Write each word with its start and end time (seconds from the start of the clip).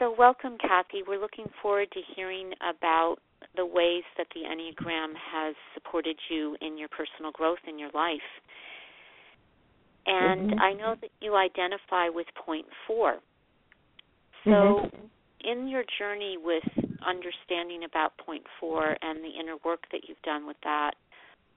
So, 0.00 0.14
welcome, 0.18 0.56
Kathy. 0.56 1.02
We're 1.06 1.20
looking 1.20 1.44
forward 1.60 1.88
to 1.92 2.00
hearing 2.16 2.52
about 2.66 3.16
the 3.54 3.66
ways 3.66 4.02
that 4.16 4.28
the 4.34 4.48
Enneagram 4.48 5.12
has 5.30 5.54
supported 5.74 6.16
you 6.30 6.56
in 6.62 6.78
your 6.78 6.88
personal 6.88 7.32
growth 7.32 7.58
in 7.68 7.78
your 7.78 7.90
life. 7.92 8.30
And 10.06 10.52
mm-hmm. 10.52 10.58
I 10.58 10.72
know 10.72 10.94
that 11.02 11.10
you 11.20 11.36
identify 11.36 12.08
with 12.08 12.26
point 12.34 12.64
four. 12.86 13.18
So, 14.44 14.50
mm-hmm. 14.50 15.06
in 15.44 15.68
your 15.68 15.84
journey 15.98 16.38
with 16.42 16.64
understanding 17.06 17.84
about 17.84 18.16
point 18.16 18.44
four 18.58 18.96
and 19.02 19.22
the 19.22 19.38
inner 19.38 19.56
work 19.66 19.80
that 19.92 20.08
you've 20.08 20.22
done 20.22 20.46
with 20.46 20.56
that, 20.64 20.92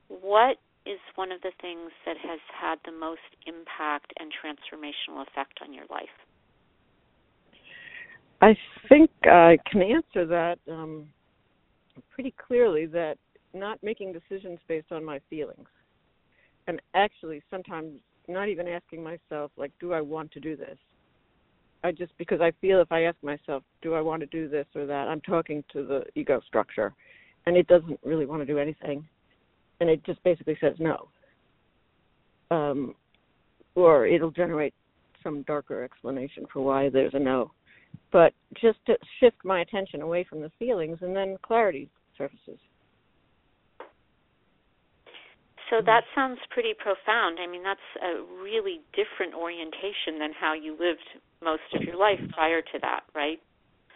what 0.09 0.57
is 0.85 0.99
one 1.15 1.31
of 1.31 1.39
the 1.43 1.53
things 1.61 1.91
that 2.05 2.17
has 2.17 2.41
had 2.59 2.75
the 2.83 2.91
most 2.91 3.23
impact 3.47 4.11
and 4.19 4.33
transformational 4.35 5.25
effect 5.25 5.59
on 5.63 5.73
your 5.73 5.85
life? 5.89 6.11
I 8.43 8.57
think 8.89 9.09
I 9.23 9.57
can 9.69 9.81
answer 9.81 10.25
that 10.25 10.59
um, 10.69 11.07
pretty 12.13 12.33
clearly 12.45 12.85
that 12.87 13.17
not 13.53 13.81
making 13.81 14.13
decisions 14.13 14.59
based 14.67 14.91
on 14.91 15.03
my 15.03 15.19
feelings. 15.29 15.67
And 16.67 16.81
actually, 16.93 17.41
sometimes 17.49 17.93
not 18.27 18.49
even 18.49 18.67
asking 18.67 19.03
myself, 19.03 19.51
like, 19.57 19.71
do 19.79 19.93
I 19.93 20.01
want 20.01 20.31
to 20.33 20.39
do 20.39 20.55
this? 20.55 20.77
I 21.83 21.91
just, 21.91 22.17
because 22.17 22.41
I 22.41 22.51
feel 22.61 22.81
if 22.81 22.91
I 22.91 23.03
ask 23.03 23.17
myself, 23.21 23.63
do 23.81 23.93
I 23.93 24.01
want 24.01 24.21
to 24.21 24.27
do 24.27 24.47
this 24.47 24.65
or 24.75 24.85
that, 24.85 25.07
I'm 25.07 25.21
talking 25.21 25.63
to 25.73 25.85
the 25.85 26.03
ego 26.15 26.41
structure. 26.47 26.93
And 27.45 27.57
it 27.57 27.67
doesn't 27.67 27.99
really 28.03 28.25
want 28.25 28.41
to 28.41 28.45
do 28.45 28.57
anything 28.57 29.05
and 29.83 29.89
it 29.89 30.03
just 30.05 30.23
basically 30.23 30.57
says 30.61 30.75
no. 30.79 31.09
Um, 32.51 32.95
or 33.75 34.05
it'll 34.05 34.31
generate 34.31 34.73
some 35.21 35.43
darker 35.43 35.83
explanation 35.83 36.45
for 36.51 36.63
why 36.63 36.89
there's 36.89 37.13
a 37.13 37.19
no. 37.19 37.51
But 38.11 38.33
just 38.61 38.77
to 38.87 38.95
shift 39.19 39.37
my 39.43 39.61
attention 39.61 40.01
away 40.01 40.25
from 40.29 40.41
the 40.41 40.51
feelings, 40.59 40.99
and 41.01 41.15
then 41.15 41.37
clarity 41.41 41.89
surfaces. 42.17 42.59
So 45.69 45.81
that 45.85 46.03
sounds 46.13 46.37
pretty 46.51 46.73
profound. 46.77 47.39
I 47.39 47.47
mean, 47.49 47.63
that's 47.63 47.79
a 48.03 48.21
really 48.43 48.81
different 48.93 49.33
orientation 49.33 50.19
than 50.19 50.31
how 50.39 50.53
you 50.53 50.73
lived 50.73 51.23
most 51.43 51.63
of 51.73 51.81
your 51.81 51.97
life 51.97 52.19
prior 52.31 52.61
to 52.61 52.79
that, 52.81 53.01
right? 53.15 53.39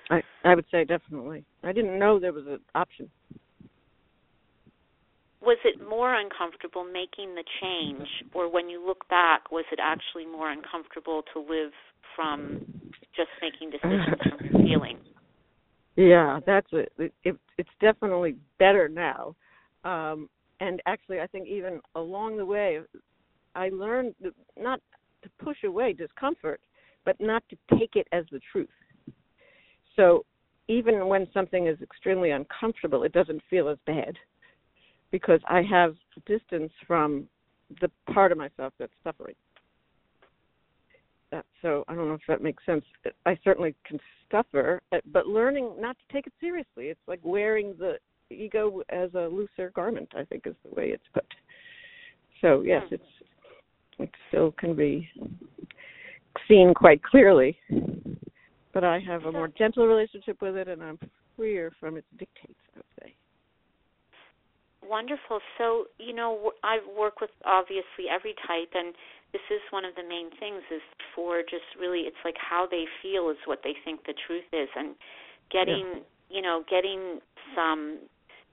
I 0.10 0.24
I 0.44 0.56
would 0.56 0.66
say 0.72 0.86
definitely. 0.86 1.46
I 1.64 1.72
didn't 1.74 2.00
know 2.00 2.20
there 2.20 2.34
was 2.34 2.48
an 2.48 2.60
option 2.74 3.10
was 5.42 5.58
it 5.64 5.80
more 5.88 6.14
uncomfortable 6.16 6.84
making 6.84 7.36
the 7.36 7.44
change 7.62 8.08
or 8.34 8.52
when 8.52 8.70
you 8.70 8.86
look 8.86 9.08
back 9.08 9.52
was 9.52 9.66
it 9.72 9.80
actually 9.82 10.26
more 10.26 10.52
uncomfortable 10.52 11.24
to 11.34 11.40
live 11.40 11.72
from 12.16 12.77
just 13.18 13.30
making 13.42 13.72
decisions 13.72 14.22
from 14.30 14.46
your 14.46 14.64
feelings. 14.64 15.00
Yeah 16.00 16.40
that's 16.46 16.68
it, 16.74 16.92
it 17.24 17.36
it's 17.58 17.70
definitely 17.82 18.36
better 18.60 18.88
now. 18.88 19.36
Um 19.84 20.30
and 20.60 20.80
actually 20.86 21.20
i 21.20 21.28
think 21.28 21.48
even 21.48 21.80
along 21.96 22.38
the 22.38 22.46
way 22.46 22.80
i 23.56 23.70
learned 23.70 24.14
not 24.58 24.80
to 25.24 25.30
push 25.44 25.58
away 25.64 25.94
discomfort 25.94 26.62
but 27.04 27.16
not 27.20 27.44
to 27.50 27.78
take 27.80 27.96
it 27.96 28.08
as 28.12 28.26
the 28.32 28.40
truth. 28.52 28.70
So 29.96 30.24
even 30.68 31.08
when 31.08 31.28
something 31.34 31.66
is 31.68 31.82
extremely 31.82 32.30
uncomfortable 32.32 33.02
it 33.04 33.12
doesn't 33.12 33.42
feel 33.50 33.68
as 33.68 33.78
bad 33.88 34.16
because 35.12 35.40
I 35.48 35.64
have 35.64 35.96
distance 36.28 36.72
from 36.86 37.28
the 37.82 37.90
part 38.14 38.32
of 38.32 38.38
myself 38.38 38.74
that's 38.78 38.94
suffering. 39.04 39.36
That, 41.32 41.46
so 41.62 41.84
I 41.88 41.96
don't 41.96 42.08
know 42.08 42.14
if 42.14 42.22
that 42.28 42.42
makes 42.42 42.66
sense. 42.66 42.86
I 43.26 43.38
certainly 43.44 43.76
can 43.86 44.00
suffer, 44.32 44.82
but 45.12 45.28
learning 45.28 45.74
not 45.80 45.98
to 45.98 46.14
take 46.14 46.28
it 46.28 46.34
seriously. 46.40 46.88
It's 46.88 47.00
like 47.08 47.20
wearing 47.24 47.76
the 47.78 47.98
ego 48.34 48.82
as 48.90 49.14
a 49.14 49.28
looser 49.28 49.72
garment. 49.76 50.10
I 50.16 50.24
think 50.24 50.48
is 50.48 50.56
the 50.64 50.74
way 50.74 50.88
it's 50.90 51.04
put. 51.14 51.26
So 52.42 52.62
yes, 52.62 52.84
hmm. 52.88 52.96
it's 52.96 53.04
it 54.00 54.10
still 54.30 54.54
can 54.54 54.76
be 54.76 55.10
seen 56.48 56.74
quite 56.74 57.04
clearly, 57.04 57.58
but 58.74 58.84
I 58.84 59.00
have 59.00 59.26
a 59.26 59.32
more 59.32 59.48
gentle 59.48 59.88
relationship 59.88 60.42
with 60.42 60.56
it, 60.56 60.68
and 60.68 60.84
I'm 60.84 61.00
freer 61.36 61.72
from 61.80 61.98
its 61.98 62.08
dictates. 62.18 62.60
I 62.76 62.78
would 62.78 62.86
say. 63.02 63.16
Wonderful. 64.88 65.40
So, 65.58 65.86
you 66.00 66.14
know, 66.14 66.52
I 66.64 66.80
work 66.98 67.20
with 67.20 67.32
obviously 67.46 68.08
every 68.10 68.36
type, 68.48 68.72
and 68.74 68.96
this 69.34 69.44
is 69.52 69.60
one 69.72 69.84
of 69.84 69.96
the 69.96 70.04
main 70.08 70.30
things 70.40 70.64
is 70.72 70.82
for 71.14 71.42
just 71.42 71.68
really, 71.80 72.08
it's 72.08 72.24
like 72.24 72.38
how 72.40 72.68
they 72.70 72.86
feel 73.02 73.30
is 73.30 73.38
what 73.46 73.60
they 73.64 73.74
think 73.84 74.06
the 74.06 74.14
truth 74.28 74.48
is, 74.54 74.70
and 74.76 74.96
getting, 75.52 75.86
yeah. 76.00 76.38
you 76.38 76.42
know, 76.42 76.64
getting 76.70 77.20
some 77.56 78.00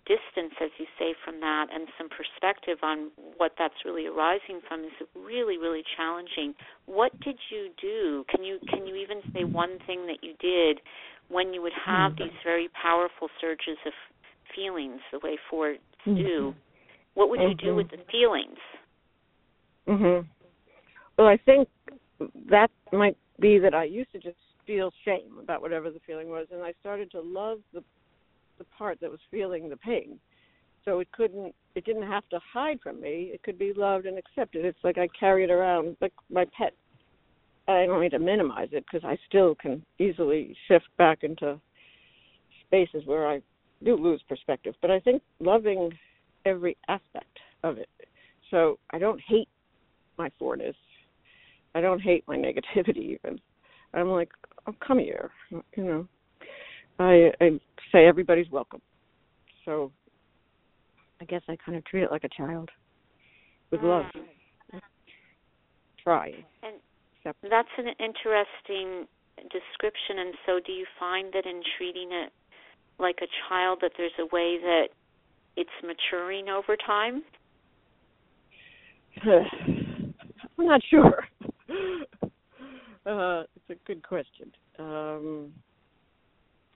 distance, 0.07 0.53
as 0.61 0.71
you 0.79 0.87
say, 0.99 1.15
from 1.25 1.41
that, 1.41 1.69
and 1.73 1.89
some 1.97 2.09
perspective 2.09 2.79
on 2.83 3.11
what 3.37 3.53
that's 3.59 3.75
really 3.85 4.07
arising 4.07 4.61
from 4.69 4.85
is 4.85 4.93
really, 5.15 5.57
really 5.57 5.83
challenging. 5.97 6.55
What 6.87 7.19
did 7.21 7.39
you 7.51 7.71
do? 7.81 8.25
Can 8.29 8.45
you 8.45 8.59
can 8.69 8.87
you 8.87 8.97
even 8.97 9.21
say 9.33 9.45
one 9.45 9.79
thing 9.87 10.07
that 10.07 10.21
you 10.23 10.35
did 10.41 10.81
when 11.29 11.55
you 11.55 11.63
would 11.63 11.73
have 11.73 12.13
mm-hmm. 12.13 12.25
these 12.25 12.39
very 12.45 12.69
powerful 12.81 13.29
surges 13.41 13.79
of 13.87 13.93
feelings, 14.55 15.01
the 15.11 15.19
way 15.19 15.37
mm-hmm. 15.37 15.79
Do, 16.05 16.55
what 17.15 17.31
would 17.31 17.41
mm-hmm. 17.41 17.51
you 17.51 17.55
do 17.55 17.67
mm-hmm. 17.67 17.77
with 17.77 17.91
the 17.91 17.99
feelings? 18.11 18.59
Mhm. 19.89 20.27
Well, 21.17 21.27
I 21.27 21.37
think 21.37 21.69
that 22.51 22.71
might 22.93 23.17
be 23.41 23.59
that 23.59 23.75
I 23.75 23.85
used 23.85 24.13
to 24.13 24.19
just 24.19 24.37
feel 24.67 24.91
shame 25.05 25.39
about 25.43 25.61
whatever 25.61 25.91
the 25.91 26.01
feeling 26.07 26.29
was, 26.29 26.47
and 26.51 26.63
I 26.63 26.73
started 26.81 27.11
to 27.13 27.21
love 27.21 27.59
the 27.73 27.83
the 28.59 28.65
part 28.79 29.01
that 29.01 29.11
was 29.11 29.21
feeling 29.31 29.69
the 29.69 29.77
pain. 29.77 30.19
So 30.85 31.01
it 31.01 31.11
couldn't, 31.13 31.55
it 31.75 31.85
didn't 31.85 32.07
have 32.07 32.29
to 32.29 32.39
hide 32.53 32.79
from 32.83 33.01
me. 33.01 33.31
It 33.33 33.43
could 33.43 33.59
be 33.59 33.73
loved 33.75 34.07
and 34.07 34.19
accepted. 34.19 34.65
It's 34.65 34.79
like 34.85 34.99
I 34.99 35.09
carry 35.19 35.45
it 35.45 35.51
around 35.51 35.97
like 36.01 36.13
my 36.31 36.45
pet. 36.57 36.75
I 37.67 37.87
don't 37.87 38.01
need 38.01 38.11
to 38.11 38.19
minimize 38.19 38.69
it 38.73 38.85
because 38.85 39.07
I 39.07 39.17
still 39.27 39.55
can 39.55 39.83
easily 39.99 40.55
shift 40.69 40.85
back 40.99 41.25
into 41.25 41.59
spaces 42.67 43.07
where 43.07 43.27
I 43.27 43.41
do 43.83 43.97
lose 43.97 44.23
perspective, 44.29 44.75
but 44.81 44.91
I 44.91 45.01
think 45.01 45.23
loving 45.41 45.91
every 46.45 46.77
aspect 46.89 47.39
of 47.63 47.79
it. 47.79 47.89
So 48.51 48.79
I 48.91 48.99
don't 48.99 49.21
hate 49.27 49.49
my 50.19 50.31
fourness. 50.39 50.77
I 51.75 51.81
don't 51.81 52.01
hate 52.01 52.25
my 52.27 52.37
negativity 52.77 53.19
even. 53.19 53.41
I'm 53.93 54.09
like, 54.09 54.31
oh, 54.67 54.75
come 54.87 54.99
here, 54.99 55.31
you 55.51 55.85
know. 55.85 56.09
I, 56.99 57.31
I 57.41 57.61
say 57.91 58.07
everybody's 58.07 58.51
welcome. 58.51 58.81
So 59.65 59.91
I 61.21 61.25
guess 61.25 61.43
I 61.49 61.57
kind 61.65 61.77
of 61.77 61.85
treat 61.85 62.03
it 62.03 62.11
like 62.11 62.25
a 62.25 62.29
child 62.29 62.71
with 63.71 63.81
ah. 63.83 63.87
love. 63.87 64.83
Try. 66.03 66.33
And 66.63 66.75
that's 67.51 67.69
an 67.79 67.87
interesting 67.99 69.07
description. 69.51 70.19
And 70.19 70.35
so, 70.45 70.61
do 70.65 70.73
you 70.73 70.85
find 71.01 71.33
that 71.33 71.47
in 71.47 71.63
treating 71.79 72.11
it 72.13 72.31
like 72.99 73.17
a 73.23 73.27
child 73.49 73.79
that 73.83 73.93
there's 73.97 74.13
a 74.19 74.27
way 74.27 74.59
that 74.61 74.89
it's 75.57 75.71
maturing 75.83 76.49
over 76.49 76.77
time? 76.77 77.23
I'm 79.23 80.67
not 80.67 80.81
sure. 80.89 81.25
uh, 83.07 83.43
it's 83.57 83.71
a 83.71 83.75
good 83.87 84.07
question. 84.07 84.53
Um, 84.79 85.53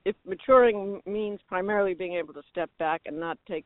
if 0.04 0.16
maturing 0.26 1.02
means 1.06 1.40
primarily 1.48 1.94
being 1.94 2.14
able 2.14 2.34
to 2.34 2.42
step 2.50 2.70
back 2.78 3.02
and 3.06 3.18
not 3.18 3.38
take 3.46 3.64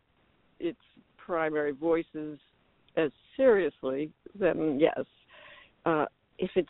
its 0.59 0.79
primary 1.17 1.73
voices 1.73 2.39
as 2.97 3.11
seriously, 3.37 4.11
then 4.39 4.79
yes. 4.81 5.05
Uh, 5.85 6.07
if 6.39 6.51
it's 6.57 6.69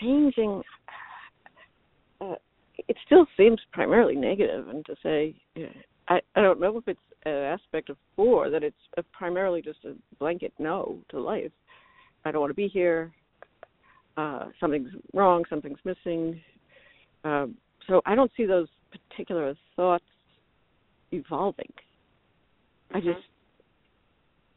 changing, 0.00 0.62
uh, 2.20 2.34
it 2.76 2.96
still 3.06 3.26
seems 3.36 3.60
primarily 3.72 4.16
negative, 4.16 4.68
and 4.68 4.84
to 4.86 4.94
say 5.02 5.34
I 6.08 6.20
I 6.34 6.40
don't 6.40 6.60
know 6.60 6.78
if 6.78 6.88
it's 6.88 7.00
an 7.24 7.32
aspect 7.32 7.90
of 7.90 7.96
four 8.16 8.50
that 8.50 8.62
it's 8.62 8.76
a 8.96 9.02
primarily 9.02 9.62
just 9.62 9.84
a 9.84 9.94
blanket 10.18 10.52
no 10.58 10.98
to 11.10 11.20
life. 11.20 11.52
I 12.24 12.30
don't 12.30 12.40
want 12.40 12.50
to 12.50 12.54
be 12.54 12.68
here. 12.68 13.12
Uh, 14.16 14.46
something's 14.60 14.90
wrong. 15.12 15.44
Something's 15.50 15.78
missing. 15.84 16.40
Um, 17.24 17.56
so 17.86 18.00
I 18.06 18.14
don't 18.14 18.30
see 18.36 18.46
those 18.46 18.68
particular 18.90 19.54
thoughts 19.76 20.04
evolving. 21.12 21.72
Mm-hmm. 22.92 22.96
I 22.96 23.00
just, 23.00 23.26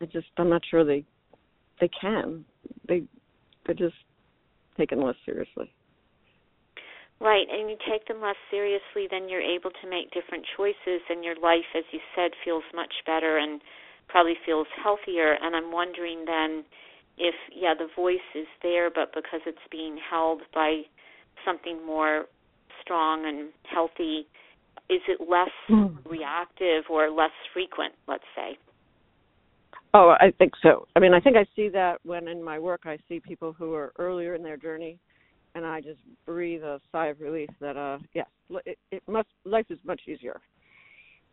I 0.02 0.06
just, 0.06 0.28
I'm 0.38 0.50
not 0.50 0.62
sure 0.70 0.84
they, 0.86 1.04
they 1.80 1.90
can. 2.00 2.46
They, 2.88 3.04
they're 3.66 3.76
just 3.76 3.96
taken 4.78 5.02
less 5.02 5.16
seriously. 5.26 5.72
Right, 7.20 7.48
and 7.50 7.70
you 7.70 7.78
take 7.90 8.08
them 8.08 8.22
less 8.22 8.36
seriously, 8.52 9.08
then 9.10 9.28
you're 9.28 9.42
able 9.42 9.72
to 9.72 9.90
make 9.90 10.12
different 10.12 10.46
choices, 10.56 11.02
and 11.10 11.24
your 11.24 11.36
life, 11.36 11.66
as 11.76 11.84
you 11.92 12.00
said, 12.16 12.32
feels 12.46 12.64
much 12.76 12.94
better 13.08 13.38
and 13.38 13.60
probably 14.08 14.36
feels 14.46 14.68
healthier. 14.82 15.36
And 15.42 15.56
I'm 15.56 15.72
wondering 15.72 16.26
then 16.26 16.64
if, 17.18 17.34
yeah, 17.56 17.74
the 17.78 17.88
voice 17.96 18.28
is 18.36 18.46
there, 18.62 18.92
but 18.94 19.14
because 19.16 19.42
it's 19.48 19.58
being 19.72 19.98
held 19.98 20.42
by 20.54 20.84
something 21.44 21.84
more 21.86 22.26
strong 22.82 23.26
and 23.26 23.50
healthy, 23.64 24.28
is 24.90 25.02
it 25.08 25.20
less 25.28 25.50
mm. 25.70 25.98
reactive 26.06 26.84
or 26.90 27.10
less 27.10 27.32
frequent, 27.52 27.94
let's 28.08 28.24
say? 28.36 28.58
Oh, 29.94 30.14
I 30.20 30.32
think 30.38 30.54
so. 30.62 30.88
I 30.96 31.00
mean, 31.00 31.14
I 31.14 31.20
think 31.20 31.36
I 31.36 31.46
see 31.56 31.70
that 31.70 32.00
when 32.04 32.28
in 32.28 32.44
my 32.44 32.60
work 32.60 32.82
I 32.86 32.98
see 33.10 33.20
people 33.20 33.54
who 33.58 33.74
are 33.74 33.92
earlier 33.98 34.36
in 34.36 34.44
their 34.44 34.58
journey, 34.58 35.00
and 35.58 35.66
I 35.66 35.82
just 35.82 36.00
breathe 36.26 36.64
a 36.64 36.80
sigh 36.92 37.08
of 37.08 37.20
relief 37.20 37.50
that, 37.60 37.76
uh, 37.76 37.98
yes, 38.14 38.28
it, 38.66 38.78
it 38.92 39.02
must 39.08 39.28
life 39.44 39.66
is 39.70 39.80
much 39.84 40.02
easier, 40.08 40.40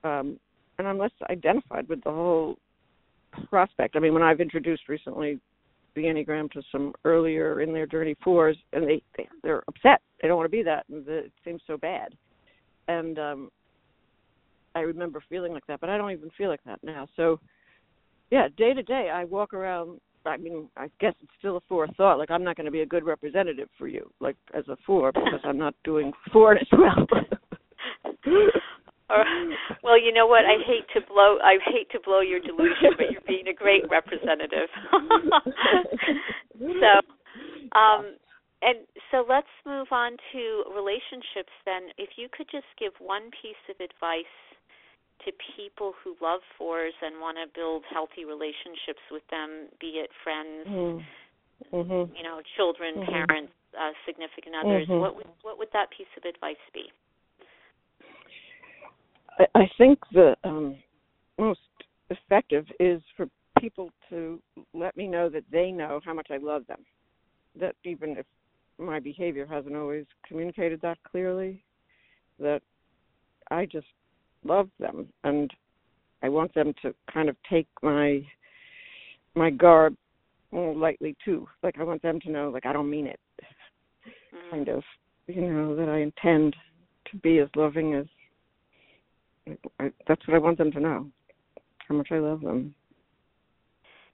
um, 0.03 0.41
and 0.79 0.89
I'm 0.89 0.99
less 0.99 1.11
identified 1.31 1.89
with 1.89 2.03
the 2.03 2.11
whole 2.11 2.57
prospect. 3.51 3.97
I 3.97 3.99
mean, 4.01 4.15
when 4.15 4.23
I've 4.23 4.41
introduced 4.41 4.89
recently 4.89 5.39
the 5.95 6.05
enneagram 6.05 6.51
to 6.53 6.63
some 6.73 6.95
earlier 7.05 7.61
in 7.61 7.73
their 7.73 7.87
journey 7.87 8.17
fours, 8.25 8.57
and 8.73 8.83
they, 8.89 9.03
they 9.17 9.29
they're 9.43 9.63
upset. 9.69 10.01
They 10.21 10.29
don't 10.29 10.39
want 10.39 10.47
to 10.47 10.57
be 10.57 10.63
that, 10.63 10.87
and 10.91 11.05
the, 11.05 11.19
it 11.19 11.33
seems 11.45 11.61
so 11.67 11.77
bad. 11.77 12.17
And 12.89 13.19
um, 13.19 13.51
I 14.75 14.81
remember 14.81 15.23
feeling 15.29 15.53
like 15.53 15.67
that, 15.69 15.81
but 15.81 15.91
I 15.91 15.99
don't 15.99 16.11
even 16.11 16.31
feel 16.37 16.49
like 16.49 16.65
that 16.65 16.81
now. 16.83 17.07
So, 17.15 17.41
yeah, 18.31 18.49
day 18.57 18.73
to 18.73 18.83
day, 18.83 19.11
I 19.13 19.25
walk 19.25 19.53
around. 19.53 20.01
I 20.27 20.37
mean, 20.37 20.69
I 20.77 20.89
guess 21.01 21.15
it's 21.23 21.33
still 21.39 21.57
a 21.57 21.61
four 21.69 21.87
thought. 21.97 22.19
Like 22.19 22.31
I'm 22.31 22.45
not 22.45 22.57
going 22.57 22.67
to 22.67 22.71
be 22.71 22.81
a 22.81 22.87
good 22.87 23.05
representative 23.05 23.69
for 23.79 23.89
you, 23.89 24.11
like 24.21 24.37
as 24.55 24.67
a 24.69 24.77
four, 24.87 25.13
because 25.13 25.41
I'm 25.45 25.59
not 25.59 25.75
doing 25.85 26.13
four 26.33 26.57
as 26.57 26.67
well. 26.73 27.07
Or, 29.11 29.23
well, 29.83 30.01
you 30.01 30.13
know 30.13 30.27
what? 30.27 30.45
I 30.49 30.57
hate 30.65 30.89
to 30.95 31.07
blow. 31.07 31.37
I 31.45 31.59
hate 31.71 31.91
to 31.93 32.01
blow 32.01 32.21
your 32.21 32.41
delusion, 32.41 32.97
but 32.97 33.13
you're 33.13 33.21
being 33.29 33.49
a 33.49 33.55
great 33.55 33.85
representative. 33.91 34.73
so, 36.59 36.93
um, 37.77 38.17
and 38.63 38.89
so 39.11 39.25
let's 39.29 39.53
move 39.67 39.89
on 39.93 40.17
to 40.33 40.65
relationships. 40.75 41.53
Then, 41.69 41.93
if 41.99 42.17
you 42.17 42.29
could 42.33 42.49
just 42.51 42.67
give 42.81 42.93
one 42.99 43.29
piece 43.43 43.61
of 43.69 43.77
advice 43.77 44.25
to 45.25 45.33
people 45.57 45.95
who 46.03 46.17
love 46.21 46.41
fours 46.59 46.93
and 47.03 47.21
want 47.21 47.39
to 47.39 47.47
build 47.55 47.83
healthy 47.91 48.25
relationships 48.25 49.01
with 49.11 49.23
them, 49.31 49.69
be 49.81 50.03
it 50.03 50.11
friends, 50.23 51.05
mm-hmm. 51.73 52.13
you 52.15 52.23
know, 52.23 52.41
children, 52.57 52.97
mm-hmm. 52.97 53.13
parents, 53.13 53.53
uh, 53.79 53.91
significant 54.07 54.55
others, 54.59 54.87
mm-hmm. 54.89 55.01
what 55.01 55.17
would 55.17 55.27
what 55.43 55.59
would 55.59 55.69
that 55.73 55.89
piece 55.97 56.11
of 56.17 56.25
advice 56.25 56.61
be? 56.73 56.85
I 59.55 59.69
think 59.79 59.99
the 60.13 60.37
um, 60.45 60.77
most 61.39 61.61
effective 62.11 62.67
is 62.79 63.03
for 63.17 63.27
people 63.59 63.91
to 64.11 64.41
let 64.75 64.97
me 64.97 65.09
know 65.09 65.29
that 65.29 65.45
they 65.51 65.71
know 65.71 66.01
how 66.05 66.15
much 66.15 66.29
I 66.31 66.37
love 66.37 66.67
them. 66.67 66.81
That 67.59 67.75
even 67.85 68.17
if 68.17 68.27
my 68.79 69.01
behavior 69.01 69.47
hasn't 69.47 69.75
always 69.75 70.05
communicated 70.27 70.81
that 70.83 70.99
clearly, 71.03 71.63
that 72.39 72.61
I 73.51 73.67
just 73.67 73.87
love 74.45 74.69
them 74.79 75.09
and 75.25 75.51
I 76.23 76.29
want 76.29 76.55
them 76.55 76.73
to 76.83 76.95
kind 77.13 77.29
of 77.29 77.37
take 77.51 77.69
my 77.83 78.23
my 79.35 79.51
garb 79.51 79.97
more 80.53 80.75
lightly 80.75 81.17
too. 81.25 81.49
Like 81.63 81.79
I 81.79 81.83
want 81.83 82.03
them 82.03 82.21
to 82.21 82.31
know 82.31 82.51
like 82.51 82.67
I 82.67 82.73
don't 82.73 82.91
mean 82.91 83.07
it. 83.07 83.21
Mm. 84.35 84.51
Kind 84.51 84.69
of 84.69 84.83
you 85.27 85.41
know, 85.41 85.75
that 85.77 85.89
I 85.89 86.01
intend 86.01 86.55
to 87.11 87.17
be 87.19 87.39
as 87.39 87.49
loving 87.57 87.95
as 87.95 88.07
I, 89.79 89.91
that's 90.09 90.27
what 90.27 90.35
I 90.35 90.39
want 90.39 90.59
them 90.59 90.73
to 90.73 90.81
know 90.81 91.07
how 91.89 91.95
much 91.95 92.09
I 92.11 92.19
love 92.19 92.41
them. 92.41 92.75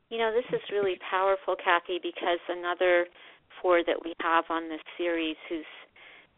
You 0.08 0.18
know, 0.18 0.32
this 0.34 0.44
is 0.52 0.60
really 0.72 0.98
powerful, 1.08 1.54
Kathy, 1.54 2.00
because 2.02 2.40
another 2.48 3.06
four 3.62 3.82
that 3.86 3.96
we 4.04 4.12
have 4.20 4.44
on 4.50 4.68
this 4.68 4.80
series 4.98 5.36
who's 5.48 5.64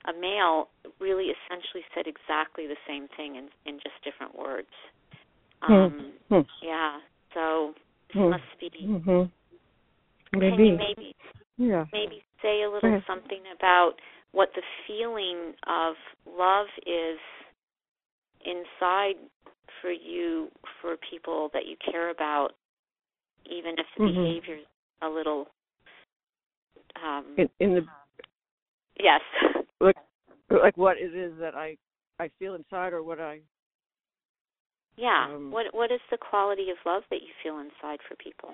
a 0.08 0.12
male 0.18 0.68
really 1.00 1.30
essentially 1.30 1.84
said 1.94 2.06
exactly 2.06 2.66
the 2.66 2.76
same 2.86 3.08
thing 3.16 3.36
in 3.36 3.48
in 3.66 3.78
just 3.78 3.96
different 4.04 4.36
words. 4.36 4.72
Hmm. 5.60 5.72
Um 5.72 6.12
hmm. 6.28 6.40
yeah. 6.62 6.98
So 7.34 7.74
hmm. 8.12 8.30
must 8.30 8.42
be 8.60 8.70
mm-hmm. 8.82 9.22
Maybe. 10.34 10.56
Can 10.56 10.64
you 10.64 10.76
maybe 10.78 11.16
yeah. 11.58 11.84
maybe 11.92 12.22
say 12.40 12.62
a 12.62 12.70
little 12.70 13.00
something 13.06 13.42
about 13.54 13.92
what 14.32 14.48
the 14.54 14.62
feeling 14.86 15.52
of 15.66 15.94
love 16.26 16.66
is 16.86 17.18
inside 18.44 19.16
for 19.80 19.90
you 19.90 20.48
for 20.80 20.96
people 21.10 21.50
that 21.52 21.66
you 21.66 21.76
care 21.90 22.10
about, 22.10 22.50
even 23.46 23.72
if 23.72 23.86
the 23.96 24.04
mm-hmm. 24.04 24.22
behavior's 24.22 24.64
a 25.02 25.08
little. 25.08 25.46
Um, 27.04 27.24
in, 27.36 27.48
in 27.60 27.74
the 27.74 27.86
yes. 28.98 29.20
Like, 29.82 29.96
like 30.50 30.76
what 30.76 30.96
it 30.96 31.14
is 31.14 31.32
that 31.40 31.54
I 31.54 31.76
I 32.18 32.30
feel 32.38 32.54
inside, 32.54 32.92
or 32.92 33.02
what 33.02 33.20
I. 33.20 33.40
Yeah. 34.96 35.26
Um, 35.28 35.50
what 35.50 35.66
What 35.72 35.90
is 35.90 36.00
the 36.10 36.18
quality 36.18 36.70
of 36.70 36.76
love 36.86 37.02
that 37.10 37.22
you 37.22 37.32
feel 37.42 37.58
inside 37.58 37.98
for 38.08 38.16
people? 38.16 38.50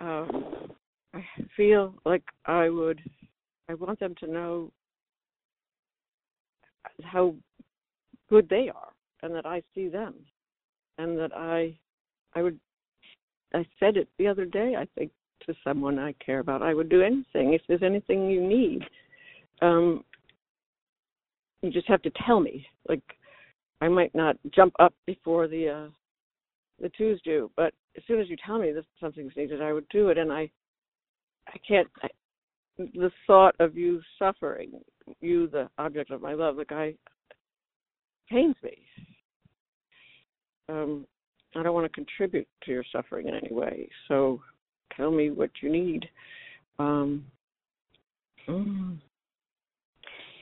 Um, 0.00 0.72
I 1.14 1.24
feel 1.56 1.94
like 2.04 2.24
I 2.44 2.68
would. 2.68 3.00
I 3.68 3.74
want 3.74 3.98
them 3.98 4.14
to 4.20 4.26
know 4.26 4.70
how 7.02 7.34
good 8.28 8.48
they 8.48 8.68
are 8.68 8.92
and 9.22 9.34
that 9.34 9.46
I 9.46 9.62
see 9.74 9.88
them 9.88 10.14
and 10.98 11.18
that 11.18 11.34
I 11.34 11.78
I 12.34 12.42
would 12.42 12.58
I 13.54 13.64
said 13.80 13.96
it 13.96 14.08
the 14.18 14.26
other 14.26 14.44
day 14.44 14.74
I 14.76 14.86
think 14.96 15.10
to 15.46 15.54
someone 15.64 15.98
I 15.98 16.12
care 16.24 16.40
about 16.40 16.62
I 16.62 16.74
would 16.74 16.88
do 16.88 17.02
anything 17.02 17.54
if 17.54 17.62
there's 17.68 17.82
anything 17.82 18.30
you 18.30 18.46
need. 18.46 18.82
Um 19.62 20.04
you 21.62 21.70
just 21.70 21.88
have 21.88 22.02
to 22.02 22.12
tell 22.26 22.40
me. 22.40 22.66
Like 22.88 23.02
I 23.80 23.88
might 23.88 24.14
not 24.14 24.36
jump 24.54 24.74
up 24.78 24.94
before 25.06 25.48
the 25.48 25.68
uh 25.68 25.88
the 26.80 26.90
twos 26.96 27.20
do 27.22 27.50
but 27.56 27.72
as 27.96 28.02
soon 28.06 28.20
as 28.20 28.28
you 28.28 28.36
tell 28.44 28.58
me 28.58 28.72
that 28.72 28.84
something's 29.00 29.36
needed 29.36 29.62
I 29.62 29.72
would 29.72 29.88
do 29.90 30.08
it. 30.08 30.18
And 30.18 30.32
I 30.32 30.50
I 31.48 31.58
can't 31.66 31.88
I, 32.02 32.08
the 32.78 33.10
thought 33.26 33.54
of 33.60 33.76
you 33.76 34.00
suffering 34.18 34.72
you 35.20 35.46
the 35.48 35.68
object 35.78 36.10
of 36.10 36.22
my 36.22 36.34
love 36.34 36.56
like 36.56 36.72
i 36.72 36.94
pains 38.30 38.56
me. 38.62 38.78
Um 40.68 41.06
i 41.56 41.62
don't 41.62 41.74
want 41.74 41.84
to 41.86 41.90
contribute 41.90 42.48
to 42.64 42.72
your 42.72 42.84
suffering 42.90 43.28
in 43.28 43.34
any 43.34 43.52
way. 43.52 43.88
So 44.08 44.40
tell 44.96 45.10
me 45.10 45.30
what 45.30 45.50
you 45.62 45.70
need 45.70 46.08
um 46.78 47.24
mm. 48.48 48.98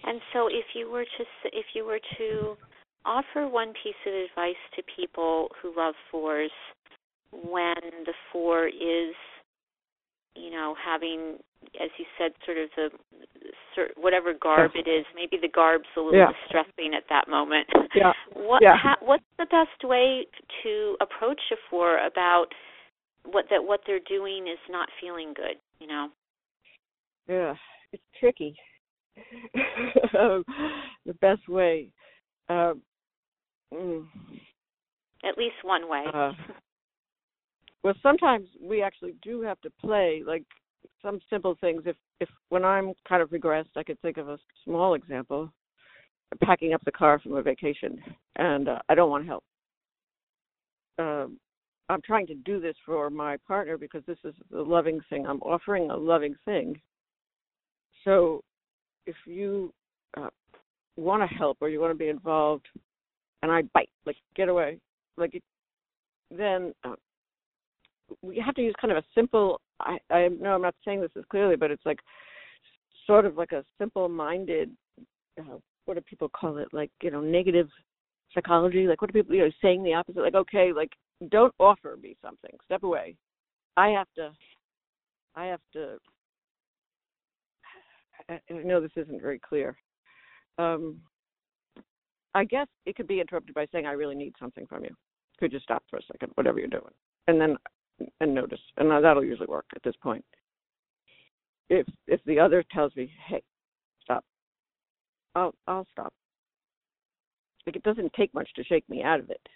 and 0.05 0.21
so 0.33 0.47
if 0.47 0.65
you 0.75 0.91
were 0.91 1.05
to 1.05 1.25
if 1.53 1.67
you 1.75 1.85
were 1.85 2.01
to 2.19 2.57
offer 3.05 3.49
one 3.49 3.73
piece 3.83 3.95
of 4.07 4.13
advice 4.13 4.55
to 4.77 4.83
people 4.97 5.49
who 5.61 5.73
love 5.77 5.95
fours 6.11 6.51
when 7.33 7.75
the 8.07 8.15
four 8.33 8.69
is 8.69 9.15
you 10.35 10.51
know 10.51 10.75
having 10.85 11.37
as 11.81 11.91
you 11.99 12.05
said 12.19 12.33
sort 12.45 12.59
of 12.59 12.69
the 12.77 12.89
whatever 13.97 14.33
garb 14.35 14.73
it 14.75 14.89
is 14.89 15.05
maybe 15.15 15.39
the 15.41 15.49
garb's 15.49 15.85
a 15.97 16.01
little 16.01 16.19
yeah. 16.19 16.27
distressing 16.45 16.95
at 16.95 17.05
that 17.09 17.29
moment 17.29 17.67
yeah 17.95 18.13
what 18.35 18.63
yeah. 18.63 18.77
Ha, 18.77 18.97
what's 19.01 19.25
the 19.39 19.47
best 19.47 19.89
way 19.89 20.27
to 20.63 20.97
approach 21.01 21.41
a 21.53 21.57
four 21.71 21.99
about 22.07 22.47
what 23.25 23.47
that 23.51 23.63
what 23.63 23.81
they're 23.87 24.01
doing 24.09 24.47
is 24.47 24.59
not 24.71 24.89
feeling 25.01 25.33
good 25.35 25.57
you 25.81 25.87
know? 25.87 26.09
Yeah 27.29 27.55
it's 27.93 28.03
tricky. 28.19 28.57
Um, 30.19 30.45
the 31.07 31.15
best 31.15 31.49
way 31.49 31.89
um 32.49 32.83
mm, 33.73 34.05
at 35.25 35.39
least 35.39 35.55
one 35.63 35.89
way. 35.89 36.05
Uh, 36.13 36.33
well 37.83 37.95
sometimes 38.03 38.49
we 38.61 38.83
actually 38.83 39.15
do 39.23 39.43
have 39.43 39.61
to 39.63 39.71
play 39.81 40.23
like 40.27 40.45
some 41.03 41.21
simple 41.31 41.57
things. 41.61 41.83
If 41.87 41.97
if 42.21 42.29
when 42.49 42.65
i'm 42.65 42.95
kind 43.09 43.21
of 43.23 43.31
regressed 43.31 43.77
i 43.77 43.83
could 43.83 44.01
think 44.01 44.17
of 44.17 44.29
a 44.29 44.39
small 44.65 44.95
example 44.95 45.53
packing 46.43 46.73
up 46.73 46.83
the 46.85 46.93
car 46.93 47.19
from 47.19 47.35
a 47.35 47.43
vacation 47.43 48.01
and 48.37 48.69
uh, 48.69 48.79
i 48.89 48.95
don't 48.95 49.11
want 49.11 49.27
help. 49.27 49.45
Um 50.99 51.39
i'm 51.89 52.03
trying 52.03 52.27
to 52.27 52.35
do 52.35 52.61
this 52.61 52.77
for 52.85 53.11
my 53.11 53.37
partner 53.47 53.77
because 53.77 54.03
this 54.07 54.19
is 54.25 54.35
a 54.55 54.61
loving 54.61 55.01
thing 55.09 55.27
i'm 55.27 55.41
offering 55.43 55.91
a 55.91 55.97
loving 55.97 56.35
thing 56.45 56.81
so 58.05 58.41
if 59.07 59.17
you 59.27 59.73
uh, 60.17 60.29
want 60.97 61.23
to 61.23 61.37
help 61.37 61.57
or 61.61 61.69
you 61.69 61.81
want 61.81 61.93
to 61.93 61.99
be 61.99 62.09
involved 62.09 62.67
and 63.43 63.51
i 63.51 63.63
bite 63.75 63.91
like 64.07 64.17
get 64.35 64.49
away 64.49 64.79
like 65.17 65.35
it, 65.35 65.43
then 66.31 66.73
uh, 66.85 66.95
we 68.23 68.43
have 68.45 68.55
to 68.55 68.63
use 68.63 68.75
kind 68.81 68.93
of 68.93 68.99
a 68.99 69.07
simple 69.15 69.61
I 69.81 69.99
I 70.11 70.29
know 70.29 70.55
I'm 70.55 70.63
not 70.63 70.75
saying 70.85 71.01
this 71.01 71.11
as 71.17 71.25
clearly, 71.31 71.57
but 71.57 71.71
it's 71.71 71.85
like 71.85 72.01
sort 73.07 73.25
of 73.25 73.37
like 73.37 73.53
a 73.53 73.65
simple 73.79 74.09
minded 74.09 74.71
uh, 75.39 75.57
what 75.85 75.95
do 75.95 76.01
people 76.03 76.29
call 76.29 76.59
it? 76.59 76.69
Like, 76.73 76.91
you 77.03 77.11
know, 77.11 77.21
negative 77.21 77.69
psychology. 78.35 78.87
Like 78.87 79.01
what 79.01 79.13
do 79.13 79.21
people 79.21 79.35
you 79.35 79.45
know, 79.45 79.51
saying 79.61 79.83
the 79.83 79.95
opposite, 79.95 80.23
like, 80.23 80.35
okay, 80.35 80.73
like 80.73 80.91
don't 81.31 81.55
offer 81.59 81.99
me 82.01 82.17
something. 82.23 82.53
Step 82.65 82.83
away. 82.83 83.17
I 83.77 83.89
have 83.89 84.09
to 84.17 84.33
I 85.35 85.47
have 85.47 85.61
to 85.73 85.99
I 88.29 88.41
know 88.49 88.81
this 88.81 88.93
isn't 88.97 89.21
very 89.21 89.39
clear. 89.39 89.77
Um, 90.59 91.01
I 92.35 92.45
guess 92.45 92.67
it 92.87 92.97
could 92.97 93.07
be 93.07 93.21
interrupted 93.21 93.55
by 93.55 93.67
saying, 93.67 93.87
"I 93.87 93.93
really 93.93 94.15
need 94.15 94.35
something 94.39 94.67
from 94.67 94.85
you. 94.85 94.95
Could 95.39 95.53
you 95.53 95.61
stop 95.61 95.83
for 95.91 95.99
a 95.99 96.03
second, 96.03 96.33
whatever 96.35 96.59
you're 96.59 96.69
doing, 96.69 96.95
and 97.27 97.41
then 97.41 97.57
and 98.21 98.35
notice?" 98.35 98.61
And 98.77 98.91
that'll 98.91 99.25
usually 99.25 99.49
work 99.49 99.67
at 99.75 99.83
this 99.83 99.97
point. 99.97 100.25
If 101.69 101.87
if 102.07 102.23
the 102.25 102.39
other 102.39 102.63
tells 102.71 102.95
me, 102.97 103.13
"Hey, 103.27 103.43
stop," 104.01 104.25
I'll 105.35 105.55
I'll 105.67 105.87
stop. 105.87 106.13
Like 107.67 107.77
it 107.77 107.83
doesn't 107.83 108.13
take 108.15 108.33
much 108.35 108.53
to 108.55 108.65
shake 108.65 108.89
me 108.89 109.03
out 109.03 109.21
of 109.21 109.31
it. 109.31 109.47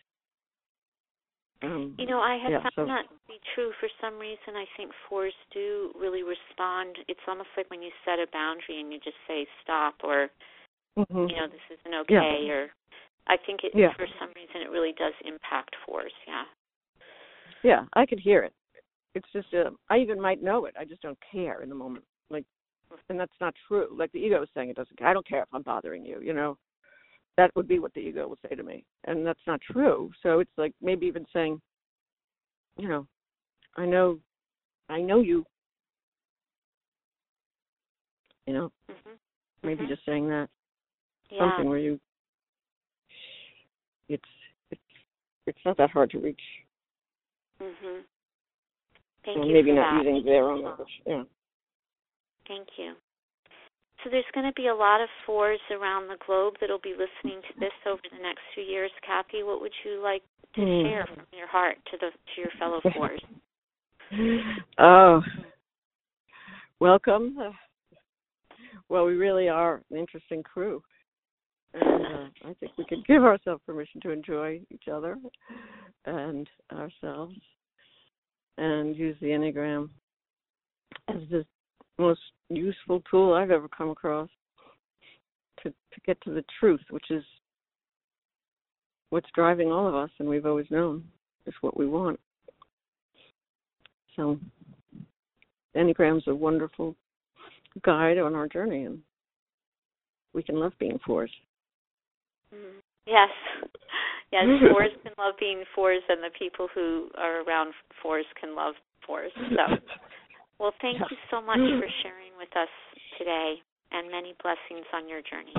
Um, 1.62 1.94
you 1.98 2.06
know, 2.06 2.20
I 2.20 2.36
have 2.36 2.50
yeah, 2.50 2.60
found 2.62 2.72
so, 2.76 2.84
that 2.86 3.08
to 3.08 3.16
be 3.26 3.40
true. 3.54 3.72
For 3.80 3.88
some 4.00 4.18
reason, 4.18 4.56
I 4.56 4.66
think 4.76 4.90
fours 5.08 5.32
do 5.52 5.90
really 5.98 6.22
respond. 6.22 6.98
It's 7.08 7.20
almost 7.26 7.48
like 7.56 7.70
when 7.70 7.82
you 7.82 7.90
set 8.04 8.18
a 8.18 8.26
boundary 8.32 8.80
and 8.80 8.92
you 8.92 8.98
just 9.00 9.16
say 9.26 9.46
stop, 9.64 9.94
or 10.04 10.28
mm-hmm. 10.98 11.28
you 11.28 11.36
know, 11.36 11.48
this 11.48 11.64
isn't 11.80 11.94
okay, 12.04 12.44
yeah. 12.44 12.52
or 12.52 12.68
I 13.26 13.36
think 13.46 13.60
it 13.64 13.72
yeah. 13.74 13.94
for 13.96 14.06
some 14.20 14.28
reason 14.36 14.60
it 14.62 14.70
really 14.70 14.92
does 14.98 15.14
impact 15.24 15.74
fours. 15.86 16.12
Yeah. 16.26 16.44
Yeah, 17.64 17.84
I 17.94 18.04
could 18.04 18.20
hear 18.20 18.44
it. 18.44 18.52
It's 19.14 19.28
just 19.32 19.48
uh, 19.54 19.70
I 19.88 19.98
even 19.98 20.20
might 20.20 20.42
know 20.42 20.66
it. 20.66 20.74
I 20.78 20.84
just 20.84 21.00
don't 21.00 21.18
care 21.32 21.62
in 21.62 21.70
the 21.70 21.74
moment. 21.74 22.04
Like, 22.30 22.44
and 23.08 23.18
that's 23.18 23.32
not 23.40 23.54
true. 23.66 23.88
Like 23.96 24.12
the 24.12 24.18
ego 24.18 24.42
is 24.42 24.48
saying 24.54 24.68
it 24.68 24.76
doesn't. 24.76 24.98
care. 24.98 25.08
I 25.08 25.14
don't 25.14 25.26
care 25.26 25.42
if 25.42 25.48
I'm 25.54 25.62
bothering 25.62 26.04
you. 26.04 26.20
You 26.20 26.34
know 26.34 26.58
that 27.36 27.50
would 27.54 27.68
be 27.68 27.78
what 27.78 27.92
the 27.94 28.00
ego 28.00 28.28
would 28.28 28.38
say 28.48 28.54
to 28.54 28.62
me. 28.62 28.84
And 29.04 29.26
that's 29.26 29.40
not 29.46 29.60
true. 29.60 30.10
So 30.22 30.40
it's 30.40 30.50
like 30.56 30.72
maybe 30.80 31.06
even 31.06 31.26
saying 31.32 31.60
you 32.78 32.88
know 32.88 33.06
i 33.76 33.86
know 33.86 34.18
i 34.88 35.00
know 35.00 35.20
you. 35.20 35.44
You 38.46 38.54
know 38.54 38.72
mm-hmm. 38.90 39.10
maybe 39.66 39.80
mm-hmm. 39.82 39.88
just 39.88 40.04
saying 40.06 40.28
that. 40.28 40.48
Yeah. 41.30 41.38
something 41.40 41.68
where 41.68 41.78
you 41.78 41.98
it's 44.08 44.22
it's 44.70 44.80
it's 45.46 45.58
not 45.64 45.76
that 45.78 45.90
hard 45.90 46.10
to 46.10 46.18
reach. 46.18 46.40
Mhm 47.60 48.02
thank 49.26 49.38
well, 49.38 49.46
you 49.48 49.54
maybe 49.54 49.72
not 49.72 49.92
that. 49.92 50.04
using 50.04 50.24
their 50.24 50.44
own 50.44 50.62
language. 50.62 50.88
Yeah. 51.04 51.24
Thank 52.48 52.68
you 52.78 52.94
so 54.06 54.10
there's 54.10 54.24
going 54.34 54.46
to 54.46 54.52
be 54.52 54.68
a 54.68 54.74
lot 54.74 55.00
of 55.00 55.08
fours 55.24 55.58
around 55.70 56.08
the 56.08 56.16
globe 56.24 56.54
that'll 56.60 56.78
be 56.78 56.92
listening 56.92 57.40
to 57.42 57.60
this 57.60 57.72
over 57.86 58.00
the 58.12 58.22
next 58.22 58.40
few 58.54 58.62
years. 58.62 58.90
Kathy, 59.04 59.42
what 59.42 59.60
would 59.60 59.72
you 59.84 60.00
like 60.02 60.22
to 60.54 60.60
mm. 60.60 60.82
share 60.84 61.06
from 61.12 61.24
your 61.36 61.48
heart 61.48 61.76
to 61.90 61.96
the 62.00 62.10
to 62.10 62.40
your 62.40 62.50
fellow 62.58 62.80
fours? 62.94 63.20
oh, 64.78 65.20
welcome. 66.78 67.36
Well, 68.88 69.06
we 69.06 69.14
really 69.14 69.48
are 69.48 69.82
an 69.90 69.96
interesting 69.96 70.44
crew, 70.44 70.80
and 71.74 72.06
uh, 72.06 72.48
I 72.48 72.54
think 72.60 72.72
we 72.78 72.84
can 72.84 73.02
give 73.08 73.24
ourselves 73.24 73.62
permission 73.66 74.00
to 74.02 74.10
enjoy 74.10 74.60
each 74.72 74.84
other 74.92 75.16
and 76.04 76.48
ourselves, 76.72 77.34
and 78.56 78.94
use 78.94 79.16
the 79.20 79.28
enneagram 79.28 79.88
as 81.08 81.22
this 81.28 81.44
most 81.98 82.20
useful 82.48 83.02
tool 83.10 83.34
I've 83.34 83.50
ever 83.50 83.68
come 83.68 83.90
across 83.90 84.28
to 85.62 85.70
to 85.70 86.00
get 86.06 86.20
to 86.22 86.30
the 86.30 86.44
truth, 86.60 86.80
which 86.90 87.10
is 87.10 87.24
what's 89.10 89.28
driving 89.34 89.72
all 89.72 89.86
of 89.86 89.94
us, 89.94 90.10
and 90.18 90.28
we've 90.28 90.46
always 90.46 90.66
known 90.70 91.04
is 91.46 91.54
what 91.60 91.76
we 91.76 91.86
want. 91.86 92.18
So, 94.16 94.38
Enneagram's 95.76 96.26
a 96.26 96.34
wonderful 96.34 96.96
guide 97.82 98.18
on 98.18 98.34
our 98.34 98.48
journey, 98.48 98.84
and 98.84 99.00
we 100.32 100.42
can 100.42 100.58
love 100.58 100.72
being 100.78 100.98
fours. 101.06 101.30
Mm-hmm. 102.54 102.78
Yes, 103.06 103.28
yes, 104.32 104.44
fours 104.72 104.90
can 105.02 105.12
love 105.18 105.34
being 105.38 105.64
fours, 105.74 106.02
and 106.08 106.22
the 106.22 106.30
people 106.38 106.68
who 106.74 107.08
are 107.16 107.42
around 107.42 107.72
fours 108.02 108.26
can 108.40 108.56
love 108.56 108.74
fours. 109.06 109.32
So. 109.36 109.76
Well, 110.58 110.72
thank 110.80 110.98
you 110.98 111.16
so 111.30 111.40
much 111.40 111.58
for 111.80 111.88
sharing 112.02 112.32
with 112.38 112.54
us 112.56 112.68
today, 113.18 113.56
and 113.92 114.10
many 114.10 114.34
blessings 114.42 114.86
on 114.94 115.08
your 115.08 115.20
journey. 115.22 115.54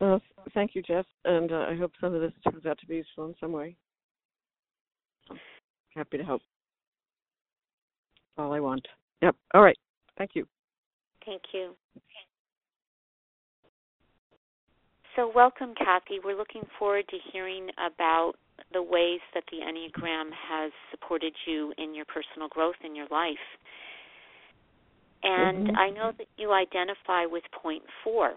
Well, 0.00 0.20
thank 0.54 0.74
you, 0.74 0.82
Jess, 0.82 1.04
and 1.24 1.52
uh, 1.52 1.66
I 1.68 1.76
hope 1.76 1.92
some 2.00 2.14
of 2.14 2.20
this 2.20 2.32
turns 2.50 2.64
out 2.66 2.78
to 2.78 2.86
be 2.86 2.96
useful 2.96 3.26
in 3.26 3.34
some 3.40 3.52
way. 3.52 3.76
happy 5.94 6.18
to 6.18 6.24
help. 6.24 6.42
All 8.38 8.52
I 8.52 8.60
want. 8.60 8.86
Yep. 9.22 9.36
All 9.54 9.62
right. 9.62 9.76
Thank 10.16 10.30
you. 10.34 10.46
Thank 11.26 11.42
you. 11.52 11.74
So, 15.16 15.30
welcome, 15.34 15.74
Kathy. 15.76 16.18
We're 16.24 16.38
looking 16.38 16.62
forward 16.78 17.04
to 17.08 17.16
hearing 17.32 17.68
about 17.84 18.34
the 18.72 18.82
ways 18.82 19.20
that 19.34 19.44
the 19.50 19.58
Enneagram 19.58 20.30
has 20.48 20.72
supported 20.90 21.34
you 21.46 21.72
in 21.78 21.94
your 21.94 22.04
personal 22.04 22.48
growth 22.48 22.76
in 22.84 22.94
your 22.94 23.08
life. 23.10 23.36
And 25.22 25.68
mm-hmm. 25.68 25.76
I 25.76 25.90
know 25.90 26.12
that 26.16 26.26
you 26.38 26.52
identify 26.52 27.26
with 27.26 27.44
point 27.52 27.82
four. 28.02 28.34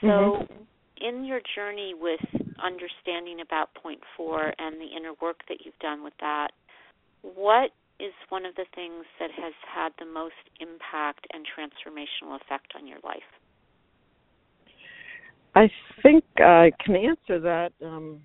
So, 0.00 0.06
mm-hmm. 0.06 0.62
in 1.06 1.24
your 1.24 1.40
journey 1.54 1.92
with 1.94 2.20
understanding 2.62 3.40
about 3.40 3.74
point 3.74 4.00
four 4.16 4.54
and 4.58 4.80
the 4.80 4.96
inner 4.96 5.12
work 5.20 5.40
that 5.48 5.58
you've 5.64 5.78
done 5.80 6.02
with 6.02 6.14
that, 6.20 6.48
what 7.22 7.70
is 7.98 8.12
one 8.30 8.46
of 8.46 8.54
the 8.54 8.64
things 8.74 9.04
that 9.18 9.30
has 9.30 9.52
had 9.68 9.92
the 9.98 10.06
most 10.06 10.40
impact 10.60 11.26
and 11.34 11.44
transformational 11.44 12.36
effect 12.36 12.72
on 12.74 12.86
your 12.86 12.98
life? 13.04 13.28
I 15.54 15.68
think 16.02 16.24
I 16.38 16.72
can 16.84 16.96
answer 16.96 17.40
that 17.40 17.72
um, 17.84 18.22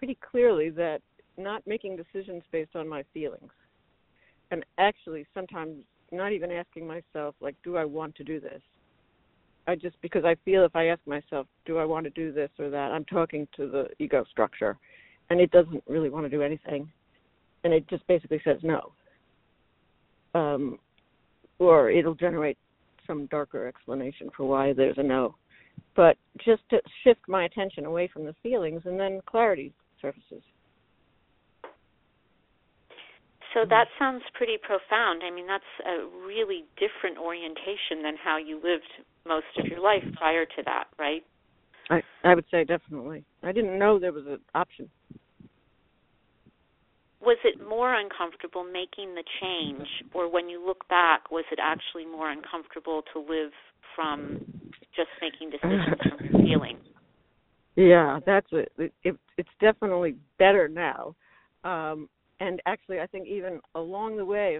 pretty 0.00 0.18
clearly 0.30 0.70
that 0.70 1.02
not 1.36 1.62
making 1.66 1.94
decisions 1.94 2.42
based 2.50 2.74
on 2.74 2.88
my 2.88 3.04
feelings. 3.12 3.52
And 4.50 4.64
actually 4.78 5.26
sometimes 5.34 5.84
not 6.10 6.32
even 6.32 6.50
asking 6.50 6.86
myself 6.86 7.34
like 7.40 7.54
do 7.62 7.76
i 7.76 7.84
want 7.84 8.16
to 8.16 8.24
do 8.24 8.40
this? 8.40 8.62
I 9.68 9.76
just 9.76 10.00
because 10.00 10.24
i 10.24 10.34
feel 10.42 10.64
if 10.64 10.74
i 10.74 10.86
ask 10.86 11.00
myself 11.06 11.46
do 11.66 11.76
i 11.76 11.84
want 11.84 12.04
to 12.04 12.10
do 12.10 12.32
this 12.32 12.48
or 12.58 12.70
that 12.70 12.90
i'm 12.92 13.04
talking 13.04 13.46
to 13.56 13.68
the 13.68 13.88
ego 13.98 14.24
structure. 14.30 14.78
And 15.28 15.38
it 15.38 15.50
doesn't 15.50 15.84
really 15.86 16.08
want 16.08 16.24
to 16.24 16.30
do 16.30 16.42
anything. 16.42 16.90
And 17.62 17.74
it 17.74 17.86
just 17.88 18.04
basically 18.06 18.40
says 18.42 18.56
no. 18.62 18.92
Um 20.34 20.78
or 21.58 21.90
it'll 21.90 22.14
generate 22.14 22.56
some 23.06 23.26
darker 23.26 23.68
explanation 23.68 24.30
for 24.34 24.46
why 24.48 24.72
there's 24.72 24.96
a 24.96 25.02
no. 25.02 25.34
But 25.94 26.16
just 26.42 26.62
to 26.70 26.80
shift 27.04 27.20
my 27.28 27.44
attention 27.44 27.84
away 27.84 28.08
from 28.10 28.24
the 28.24 28.34
feelings 28.42 28.82
and 28.86 28.98
then 28.98 29.20
clarity 29.26 29.74
surfaces. 30.00 30.42
So 33.54 33.64
that 33.68 33.88
sounds 33.98 34.22
pretty 34.34 34.56
profound. 34.62 35.22
I 35.24 35.30
mean, 35.34 35.46
that's 35.46 35.64
a 35.84 36.06
really 36.24 36.64
different 36.78 37.18
orientation 37.18 38.02
than 38.02 38.14
how 38.22 38.38
you 38.38 38.56
lived 38.62 38.86
most 39.26 39.46
of 39.58 39.66
your 39.66 39.80
life 39.80 40.04
prior 40.16 40.44
to 40.44 40.62
that, 40.66 40.84
right? 40.98 41.22
I 41.90 42.02
I 42.22 42.34
would 42.34 42.44
say 42.50 42.64
definitely. 42.64 43.24
I 43.42 43.52
didn't 43.52 43.78
know 43.78 43.98
there 43.98 44.12
was 44.12 44.26
an 44.26 44.38
option. 44.54 44.88
Was 47.20 47.36
it 47.44 47.60
more 47.68 47.94
uncomfortable 47.94 48.64
making 48.64 49.14
the 49.14 49.24
change, 49.42 49.88
or 50.14 50.30
when 50.30 50.48
you 50.48 50.64
look 50.64 50.88
back, 50.88 51.30
was 51.30 51.44
it 51.52 51.58
actually 51.60 52.06
more 52.06 52.30
uncomfortable 52.30 53.02
to 53.12 53.18
live 53.18 53.52
from 53.94 54.40
just 54.96 55.10
making 55.20 55.50
decisions 55.50 55.98
from 56.08 56.24
your 56.24 56.40
feelings? 56.40 56.89
Yeah, 57.76 58.18
that's 58.26 58.48
it. 58.52 58.72
it 58.78 59.16
it's 59.38 59.48
definitely 59.60 60.16
better 60.38 60.68
now. 60.68 61.14
Um, 61.64 62.08
and 62.40 62.60
actually, 62.66 63.00
I 63.00 63.06
think 63.06 63.28
even 63.28 63.60
along 63.74 64.16
the 64.16 64.24
way, 64.24 64.58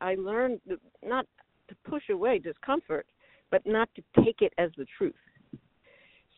I 0.00 0.16
learned 0.16 0.60
not 1.04 1.26
to 1.68 1.74
push 1.88 2.08
away 2.10 2.38
discomfort, 2.38 3.06
but 3.50 3.62
not 3.64 3.88
to 3.96 4.24
take 4.24 4.42
it 4.42 4.52
as 4.58 4.70
the 4.76 4.86
truth. 4.98 5.14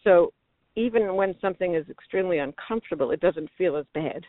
So 0.04 0.32
even 0.76 1.16
when 1.16 1.34
something 1.40 1.74
is 1.74 1.88
extremely 1.88 2.38
uncomfortable, 2.38 3.10
it 3.10 3.20
doesn't 3.20 3.50
feel 3.58 3.76
as 3.76 3.86
bad 3.94 4.24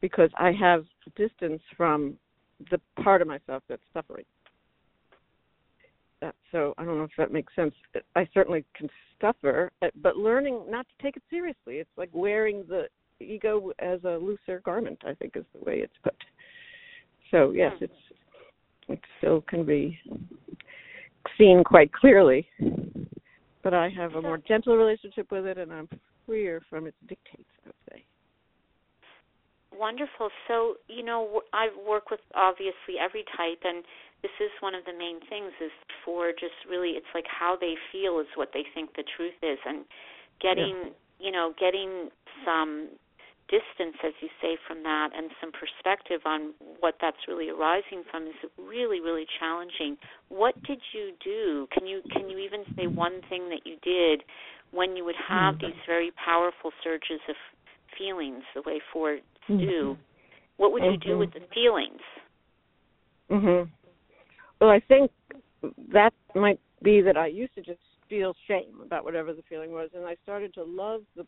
because 0.00 0.30
I 0.38 0.52
have 0.52 0.84
distance 1.16 1.60
from 1.76 2.16
the 2.70 2.80
part 3.02 3.22
of 3.22 3.28
myself 3.28 3.62
that's 3.68 3.82
suffering 3.92 4.24
that. 6.20 6.34
So 6.52 6.74
I 6.78 6.84
don't 6.84 6.98
know 6.98 7.04
if 7.04 7.10
that 7.18 7.32
makes 7.32 7.54
sense. 7.54 7.74
I 8.16 8.28
certainly 8.32 8.64
can 8.76 8.88
suffer, 9.20 9.70
but 10.02 10.16
learning 10.16 10.64
not 10.68 10.86
to 10.86 11.02
take 11.02 11.16
it 11.16 11.22
seriously. 11.30 11.76
It's 11.76 11.90
like 11.96 12.10
wearing 12.12 12.64
the 12.68 12.88
ego 13.20 13.72
as 13.78 14.02
a 14.04 14.18
looser 14.18 14.60
garment. 14.64 15.02
I 15.06 15.14
think 15.14 15.36
is 15.36 15.44
the 15.52 15.64
way 15.64 15.78
it's 15.78 15.92
put. 16.02 16.16
So 17.30 17.52
yes, 17.52 17.72
hmm. 17.78 17.84
it's 17.84 17.94
it 18.88 19.00
still 19.18 19.42
can 19.42 19.64
be 19.64 19.98
seen 21.38 21.62
quite 21.64 21.92
clearly, 21.92 22.48
but 23.62 23.72
I 23.72 23.88
have 23.90 24.14
a 24.14 24.22
more 24.22 24.38
gentle 24.38 24.76
relationship 24.76 25.30
with 25.30 25.46
it, 25.46 25.58
and 25.58 25.72
I'm 25.72 25.88
freer 26.26 26.60
from 26.68 26.86
its 26.86 26.96
dictates. 27.08 27.48
I 27.64 27.68
would 27.68 27.74
say. 27.92 28.04
Wonderful. 29.72 30.30
So, 30.48 30.74
you 30.88 31.04
know, 31.04 31.42
I 31.52 31.68
work 31.88 32.10
with 32.10 32.20
obviously 32.34 32.98
every 33.02 33.24
type, 33.36 33.60
and 33.64 33.84
this 34.22 34.32
is 34.40 34.50
one 34.60 34.74
of 34.74 34.84
the 34.84 34.92
main 34.92 35.20
things 35.28 35.52
is 35.60 35.72
for 36.04 36.32
just 36.32 36.56
really 36.68 36.90
it's 36.90 37.10
like 37.14 37.26
how 37.26 37.56
they 37.60 37.74
feel 37.92 38.20
is 38.20 38.26
what 38.34 38.50
they 38.52 38.64
think 38.74 38.90
the 38.96 39.04
truth 39.16 39.36
is 39.42 39.58
and 39.66 39.84
getting 40.40 40.92
yeah. 40.92 41.26
you 41.26 41.32
know 41.32 41.52
getting 41.58 42.10
some 42.44 42.88
distance 43.48 43.96
as 44.06 44.12
you 44.20 44.28
say 44.40 44.56
from 44.66 44.82
that 44.84 45.10
and 45.16 45.30
some 45.40 45.50
perspective 45.50 46.20
on 46.24 46.54
what 46.78 46.94
that's 47.00 47.26
really 47.26 47.50
arising 47.50 48.04
from 48.10 48.26
is 48.26 48.38
really 48.56 49.00
really 49.00 49.26
challenging 49.40 49.96
what 50.28 50.54
did 50.62 50.78
you 50.94 51.12
do 51.24 51.66
can 51.72 51.86
you 51.86 52.00
can 52.12 52.28
you 52.30 52.38
even 52.38 52.62
say 52.76 52.86
one 52.86 53.20
thing 53.28 53.48
that 53.48 53.60
you 53.64 53.76
did 53.82 54.22
when 54.70 54.96
you 54.96 55.04
would 55.04 55.18
have 55.18 55.56
mm-hmm. 55.56 55.66
these 55.66 55.80
very 55.86 56.12
powerful 56.12 56.70
surges 56.84 57.20
of 57.28 57.34
feelings 57.98 58.44
the 58.54 58.62
way 58.62 58.80
fours 58.92 59.20
mm-hmm. 59.48 59.58
do 59.58 59.96
what 60.56 60.72
would 60.72 60.82
mm-hmm. 60.82 61.08
you 61.08 61.14
do 61.14 61.18
with 61.18 61.32
the 61.32 61.40
feelings 61.52 62.00
mhm 63.30 63.68
well, 64.60 64.70
I 64.70 64.80
think 64.80 65.10
that 65.92 66.12
might 66.34 66.60
be 66.82 67.00
that 67.02 67.16
I 67.16 67.26
used 67.26 67.54
to 67.54 67.62
just 67.62 67.80
feel 68.08 68.34
shame 68.48 68.80
about 68.84 69.04
whatever 69.04 69.32
the 69.32 69.42
feeling 69.48 69.72
was, 69.72 69.90
and 69.94 70.04
I 70.04 70.16
started 70.22 70.54
to 70.54 70.64
love 70.64 71.02
the 71.16 71.26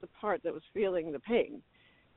the 0.00 0.08
part 0.20 0.42
that 0.42 0.52
was 0.52 0.62
feeling 0.72 1.12
the 1.12 1.18
pain. 1.18 1.62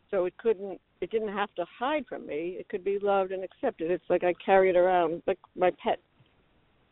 So 0.10 0.26
it 0.26 0.38
couldn't, 0.38 0.80
it 1.02 1.10
didn't 1.10 1.34
have 1.34 1.54
to 1.56 1.66
hide 1.80 2.06
from 2.08 2.26
me. 2.26 2.56
It 2.60 2.70
could 2.70 2.84
be 2.84 3.00
loved 3.02 3.32
and 3.32 3.44
accepted. 3.44 3.92
It's 3.92 4.04
like 4.10 4.24
I 4.24 4.34
carry 4.46 4.70
it 4.70 4.76
around 4.76 5.24
like 5.28 5.40
my 5.56 5.72
pet. 5.84 6.00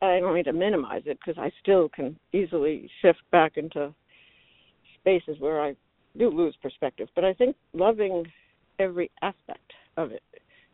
I 0.01 0.19
don't 0.19 0.33
mean 0.33 0.43
to 0.45 0.53
minimize 0.53 1.03
it 1.05 1.19
because 1.23 1.39
I 1.39 1.51
still 1.61 1.87
can 1.89 2.17
easily 2.33 2.89
shift 3.01 3.21
back 3.31 3.57
into 3.57 3.93
spaces 4.99 5.37
where 5.39 5.61
I 5.61 5.75
do 6.17 6.29
lose 6.29 6.55
perspective. 6.61 7.07
But 7.13 7.23
I 7.23 7.33
think 7.33 7.55
loving 7.73 8.25
every 8.79 9.11
aspect 9.21 9.71
of 9.97 10.11
it. 10.11 10.23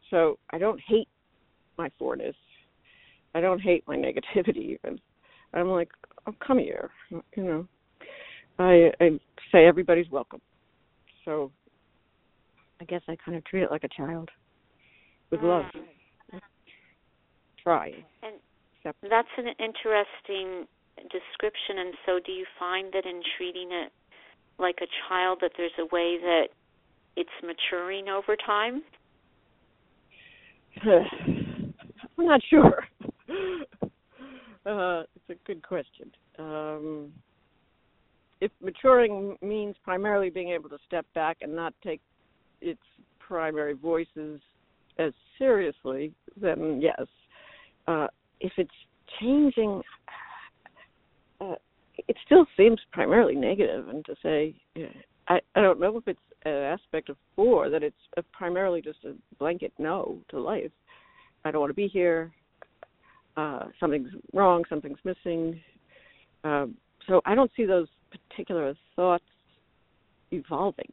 So 0.09 0.39
I 0.51 0.57
don't 0.57 0.79
hate 0.87 1.09
my 1.77 1.91
fourness. 1.99 2.35
I 3.35 3.41
don't 3.41 3.59
hate 3.59 3.83
my 3.87 3.95
negativity 3.97 4.77
even. 4.77 4.99
I'm 5.53 5.69
like, 5.69 5.89
oh, 6.27 6.33
come 6.45 6.59
here, 6.59 6.89
you 7.11 7.43
know. 7.43 7.67
I 8.59 8.91
I 8.99 9.19
say 9.51 9.65
everybody's 9.65 10.09
welcome. 10.09 10.41
So 11.25 11.51
I 12.81 12.85
guess 12.85 13.01
I 13.07 13.15
kind 13.23 13.37
of 13.37 13.45
treat 13.45 13.63
it 13.63 13.71
like 13.71 13.83
a 13.83 13.89
child 13.89 14.29
with 15.31 15.41
love. 15.41 15.65
Mm. 16.33 16.39
Try. 17.63 17.91
And 18.23 18.35
that's 18.83 19.27
an 19.37 19.47
interesting 19.59 20.65
description. 21.11 21.79
And 21.79 21.93
so, 22.05 22.19
do 22.25 22.31
you 22.31 22.45
find 22.57 22.93
that 22.93 23.05
in 23.05 23.21
treating 23.37 23.69
it 23.71 23.91
like 24.59 24.77
a 24.81 24.87
child, 25.09 25.39
that 25.41 25.51
there's 25.57 25.71
a 25.79 25.85
way 25.85 26.17
that 26.21 26.47
it's 27.15 27.29
maturing 27.43 28.07
over 28.07 28.35
time? 28.45 28.83
I'm 30.83 32.25
not 32.25 32.41
sure. 32.49 32.87
uh, 34.65 35.03
it's 35.15 35.29
a 35.29 35.35
good 35.45 35.65
question. 35.65 36.11
Um, 36.39 37.11
if 38.39 38.51
maturing 38.61 39.35
means 39.41 39.75
primarily 39.83 40.29
being 40.29 40.49
able 40.49 40.69
to 40.69 40.77
step 40.85 41.05
back 41.15 41.37
and 41.41 41.55
not 41.55 41.73
take 41.83 42.01
its 42.61 42.81
primary 43.19 43.73
voices 43.73 44.39
as 44.99 45.13
seriously, 45.37 46.13
then 46.39 46.79
yes. 46.81 47.07
Uh, 47.87 48.07
if 48.39 48.51
it's 48.57 48.69
changing, 49.19 49.81
uh, 51.41 51.55
it 52.07 52.15
still 52.25 52.45
seems 52.55 52.79
primarily 52.91 53.35
negative, 53.35 53.89
and 53.89 54.05
to 54.05 54.15
say, 54.21 54.55
I, 55.27 55.39
I 55.55 55.61
don't 55.61 55.79
know 55.79 55.97
if 55.97 56.07
it's 56.07 56.19
an 56.45 56.51
aspect 56.51 57.09
of 57.09 57.17
four 57.35 57.69
that 57.69 57.83
it's 57.83 57.95
primarily 58.31 58.81
just 58.81 58.99
a 59.05 59.13
blanket 59.39 59.73
no 59.77 60.19
to 60.29 60.39
life. 60.39 60.71
I 61.43 61.51
don't 61.51 61.61
want 61.61 61.71
to 61.71 61.75
be 61.75 61.87
here. 61.87 62.31
Uh, 63.37 63.65
something's 63.79 64.09
wrong. 64.33 64.63
Something's 64.67 64.97
missing. 65.05 65.61
Um, 66.43 66.75
so 67.07 67.21
I 67.25 67.35
don't 67.35 67.51
see 67.55 67.65
those 67.65 67.87
particular 68.29 68.73
thoughts 68.95 69.23
evolving. 70.31 70.91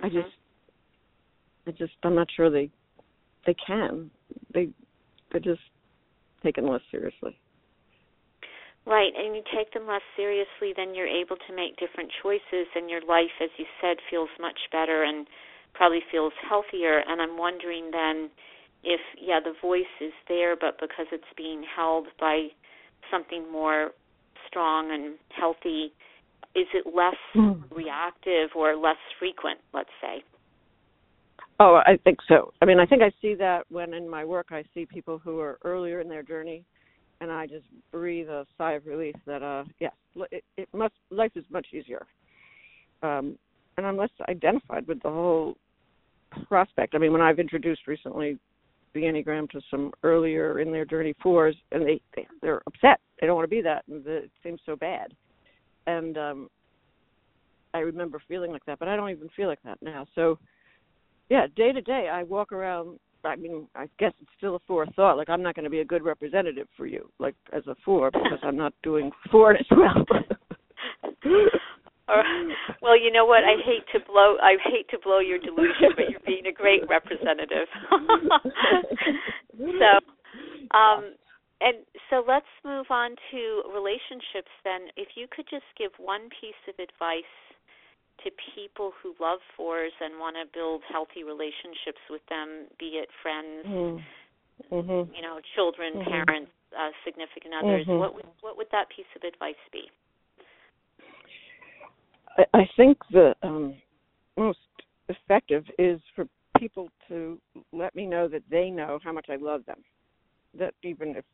Mm-hmm. 0.00 0.06
I 0.06 0.08
just, 0.08 0.34
I 1.66 1.70
just, 1.72 1.92
I'm 2.04 2.14
not 2.14 2.28
sure 2.34 2.48
they, 2.48 2.70
they 3.44 3.56
can. 3.66 4.10
They, 4.54 4.68
they're 5.32 5.40
just 5.40 5.60
taken 6.44 6.68
less 6.68 6.82
seriously. 6.90 7.36
Right, 8.86 9.10
and 9.18 9.34
you 9.34 9.42
take 9.50 9.74
them 9.74 9.88
less 9.88 10.06
seriously, 10.16 10.70
then 10.76 10.94
you're 10.94 11.08
able 11.08 11.34
to 11.34 11.56
make 11.56 11.74
different 11.76 12.08
choices, 12.22 12.70
and 12.76 12.88
your 12.88 13.00
life, 13.02 13.34
as 13.42 13.50
you 13.58 13.64
said, 13.82 13.96
feels 14.08 14.28
much 14.40 14.58
better 14.70 15.02
and 15.02 15.26
probably 15.74 15.98
feels 16.12 16.32
healthier. 16.48 17.02
And 17.04 17.20
I'm 17.20 17.36
wondering 17.36 17.90
then 17.90 18.30
if 18.86 19.00
yeah 19.20 19.40
the 19.40 19.52
voice 19.60 19.82
is 20.00 20.12
there 20.28 20.56
but 20.56 20.78
because 20.80 21.06
it's 21.12 21.24
being 21.36 21.64
held 21.76 22.06
by 22.18 22.46
something 23.10 23.50
more 23.50 23.90
strong 24.48 24.92
and 24.92 25.16
healthy 25.28 25.92
is 26.54 26.66
it 26.72 26.86
less 26.94 27.16
mm. 27.34 27.60
reactive 27.70 28.50
or 28.54 28.76
less 28.76 28.96
frequent 29.18 29.58
let's 29.74 29.90
say? 30.00 30.22
Oh 31.58 31.80
i 31.84 31.98
think 32.04 32.18
so. 32.28 32.52
I 32.62 32.64
mean 32.64 32.78
i 32.78 32.86
think 32.86 33.02
i 33.02 33.10
see 33.20 33.34
that 33.34 33.64
when 33.68 33.92
in 33.92 34.08
my 34.08 34.24
work 34.24 34.46
i 34.50 34.62
see 34.72 34.86
people 34.86 35.18
who 35.18 35.40
are 35.40 35.58
earlier 35.64 36.00
in 36.00 36.08
their 36.08 36.22
journey 36.22 36.64
and 37.20 37.30
i 37.30 37.46
just 37.46 37.66
breathe 37.90 38.28
a 38.28 38.46
sigh 38.56 38.74
of 38.74 38.86
relief 38.86 39.16
that 39.26 39.42
uh 39.42 39.64
yes 39.80 39.92
it, 40.30 40.44
it 40.56 40.68
must 40.72 40.94
life 41.10 41.32
is 41.34 41.44
much 41.50 41.66
easier. 41.72 42.06
Um 43.02 43.36
and 43.76 43.84
i'm 43.84 43.96
less 43.96 44.10
identified 44.28 44.86
with 44.86 45.02
the 45.02 45.10
whole 45.10 45.56
prospect. 46.48 46.94
I 46.94 46.98
mean 46.98 47.12
when 47.12 47.22
i've 47.22 47.40
introduced 47.40 47.86
recently 47.88 48.38
the 48.96 49.02
enneagram 49.02 49.48
to 49.50 49.60
some 49.70 49.92
earlier 50.02 50.58
in 50.58 50.72
their 50.72 50.84
journey 50.84 51.14
fours, 51.22 51.54
and 51.70 51.86
they, 51.86 52.00
they 52.16 52.26
they're 52.42 52.62
upset. 52.66 53.00
They 53.20 53.26
don't 53.26 53.36
want 53.36 53.48
to 53.48 53.54
be 53.54 53.62
that, 53.62 53.84
and 53.88 54.04
the, 54.04 54.16
it 54.16 54.30
seems 54.42 54.60
so 54.66 54.74
bad. 54.76 55.14
And 55.86 56.18
um 56.18 56.50
I 57.76 57.80
remember 57.80 58.22
feeling 58.26 58.52
like 58.52 58.64
that, 58.64 58.78
but 58.78 58.88
I 58.88 58.96
don't 58.96 59.10
even 59.10 59.28
feel 59.36 59.48
like 59.48 59.62
that 59.64 59.76
now. 59.82 60.06
So, 60.14 60.38
yeah, 61.28 61.46
day 61.56 61.72
to 61.72 61.82
day, 61.82 62.08
I 62.10 62.22
walk 62.22 62.50
around. 62.52 62.98
I 63.22 63.36
mean, 63.36 63.68
I 63.74 63.86
guess 63.98 64.12
it's 64.22 64.30
still 64.38 64.56
a 64.56 64.60
four 64.66 64.86
thought. 64.96 65.18
Like 65.18 65.28
I'm 65.28 65.42
not 65.42 65.54
going 65.54 65.64
to 65.64 65.70
be 65.70 65.80
a 65.80 65.84
good 65.84 66.02
representative 66.02 66.68
for 66.76 66.86
you, 66.86 67.10
like 67.18 67.34
as 67.52 67.66
a 67.66 67.74
four, 67.84 68.10
because 68.10 68.38
I'm 68.42 68.56
not 68.56 68.72
doing 68.82 69.10
four 69.30 69.54
as 69.54 69.66
well. 69.70 70.06
Or, 72.08 72.22
well, 72.82 72.98
you 72.98 73.10
know 73.10 73.26
what? 73.26 73.42
I 73.42 73.58
hate 73.64 73.82
to 73.92 73.98
blow. 74.06 74.36
I 74.40 74.56
hate 74.62 74.88
to 74.90 74.98
blow 75.02 75.18
your 75.18 75.38
delusion, 75.38 75.90
but 75.96 76.06
you're 76.10 76.22
being 76.24 76.46
a 76.46 76.52
great 76.52 76.86
representative. 76.88 77.66
so, 79.58 79.90
um, 80.70 81.18
and 81.60 81.82
so 82.10 82.22
let's 82.26 82.46
move 82.64 82.86
on 82.90 83.16
to 83.32 83.62
relationships. 83.74 84.52
Then, 84.62 84.94
if 84.96 85.18
you 85.18 85.26
could 85.26 85.46
just 85.50 85.66
give 85.76 85.90
one 85.98 86.30
piece 86.30 86.62
of 86.70 86.78
advice 86.78 87.34
to 88.24 88.30
people 88.54 88.92
who 89.02 89.14
love 89.20 89.40
fours 89.56 89.92
and 90.00 90.18
want 90.22 90.36
to 90.38 90.46
build 90.54 90.82
healthy 90.88 91.24
relationships 91.24 92.00
with 92.08 92.22
them, 92.30 92.70
be 92.78 93.02
it 93.02 93.10
friends, 93.20 93.66
mm-hmm. 93.66 95.10
you 95.10 95.22
know, 95.22 95.42
children, 95.54 96.00
mm-hmm. 96.00 96.10
parents, 96.10 96.52
uh, 96.70 96.94
significant 97.04 97.52
others, 97.52 97.86
mm-hmm. 97.86 97.98
what 97.98 98.14
would 98.14 98.26
what 98.40 98.56
would 98.56 98.70
that 98.72 98.88
piece 98.94 99.10
of 99.16 99.22
advice 99.26 99.60
be? 99.72 99.90
I, 102.52 102.68
think 102.76 102.98
the 103.10 103.34
um, 103.42 103.74
most 104.36 104.58
effective 105.08 105.64
is 105.78 106.00
for 106.14 106.26
people 106.58 106.88
to 107.08 107.40
let 107.72 107.94
me 107.94 108.06
know 108.06 108.28
that 108.28 108.42
they 108.50 108.70
know 108.70 108.98
how 109.02 109.12
much 109.12 109.26
I 109.30 109.36
love 109.36 109.64
them. 109.66 109.82
That 110.58 110.74
even 110.82 111.16
if 111.16 111.24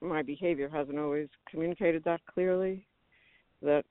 my 0.00 0.22
behavior 0.22 0.68
hasn't 0.68 0.98
always 0.98 1.28
communicated 1.50 2.04
that 2.04 2.20
clearly, 2.32 2.86
that 3.62 3.84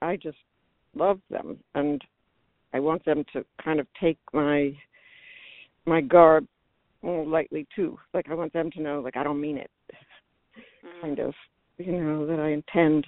I 0.00 0.16
just 0.16 0.38
love 0.94 1.20
them 1.30 1.58
and 1.74 2.02
I 2.72 2.80
want 2.80 3.04
them 3.04 3.24
to 3.32 3.44
kind 3.62 3.80
of 3.80 3.86
take 4.00 4.18
my 4.32 4.72
my 5.86 6.00
garb 6.02 6.46
more 7.02 7.24
lightly 7.24 7.66
too. 7.74 7.98
Like 8.12 8.28
I 8.30 8.34
want 8.34 8.52
them 8.52 8.70
to 8.72 8.82
know 8.82 9.00
like 9.00 9.16
I 9.16 9.22
don't 9.22 9.40
mean 9.40 9.58
it. 9.58 9.70
Mm. 10.84 11.00
Kind 11.00 11.18
of 11.20 11.34
you 11.78 11.92
know, 11.92 12.26
that 12.26 12.40
I 12.40 12.50
intend 12.50 13.06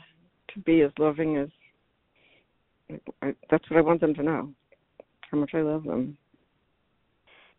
to 0.55 0.61
be 0.61 0.83
as 0.83 0.93
loving 0.99 1.37
as 1.37 1.49
I, 3.23 3.35
that's 3.51 3.69
what 3.71 3.79
I 3.79 3.83
want 3.83 4.01
them 4.01 4.15
to 4.15 4.23
know 4.23 4.51
how 5.31 5.39
much 5.39 5.51
I 5.55 5.61
love 5.61 5.85
them. 5.85 6.17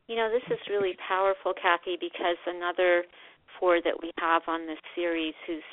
You 0.07 0.15
know, 0.17 0.29
this 0.29 0.43
is 0.51 0.59
really 0.69 0.95
powerful, 1.07 1.53
Kathy, 1.53 1.97
because 1.99 2.37
another 2.45 3.05
four 3.59 3.79
that 3.83 3.95
we 4.01 4.11
have 4.19 4.41
on 4.47 4.67
this 4.67 4.79
series 4.95 5.33
who's 5.47 5.63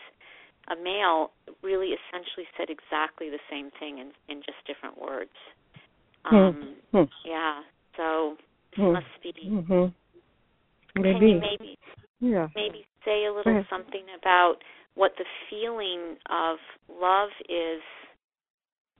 a 0.70 0.76
male 0.82 1.32
really 1.62 1.88
essentially 1.96 2.46
said 2.56 2.68
exactly 2.70 3.30
the 3.30 3.40
same 3.50 3.70
thing 3.80 3.98
in, 3.98 4.12
in 4.28 4.42
just 4.42 4.58
different 4.66 5.00
words. 5.00 5.34
Hmm. 6.24 6.36
Um, 6.36 6.76
hmm. 6.92 7.02
Yeah, 7.26 7.60
so 7.96 8.36
this 8.76 8.84
hmm. 8.84 8.92
must 8.92 9.06
be. 9.22 9.32
Mm-hmm. 9.44 9.86
Maybe. 11.00 11.18
Can 11.18 11.28
you 11.28 11.40
maybe 11.40 11.78
yeah. 12.20 12.48
maybe 12.54 12.86
say 13.04 13.24
a 13.26 13.32
little 13.32 13.64
something 13.70 14.04
about 14.18 14.56
what 14.94 15.12
the 15.16 15.24
feeling 15.48 16.16
of 16.28 16.58
love 16.90 17.30
is 17.48 17.80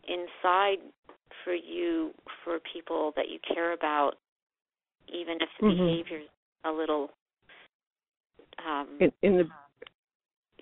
inside 0.09 0.79
for 1.45 1.55
you 1.55 2.13
for 2.45 2.59
people 2.73 3.13
that 3.17 3.29
you 3.29 3.39
care 3.55 3.73
about, 3.73 4.15
even 5.09 5.37
if 5.41 5.49
the 5.61 5.67
mm-hmm. 5.67 5.85
behavior's 5.85 6.29
a 6.65 6.71
little 6.71 7.11
um 8.67 8.89
in, 9.01 9.13
in 9.23 9.37
the 9.39 9.45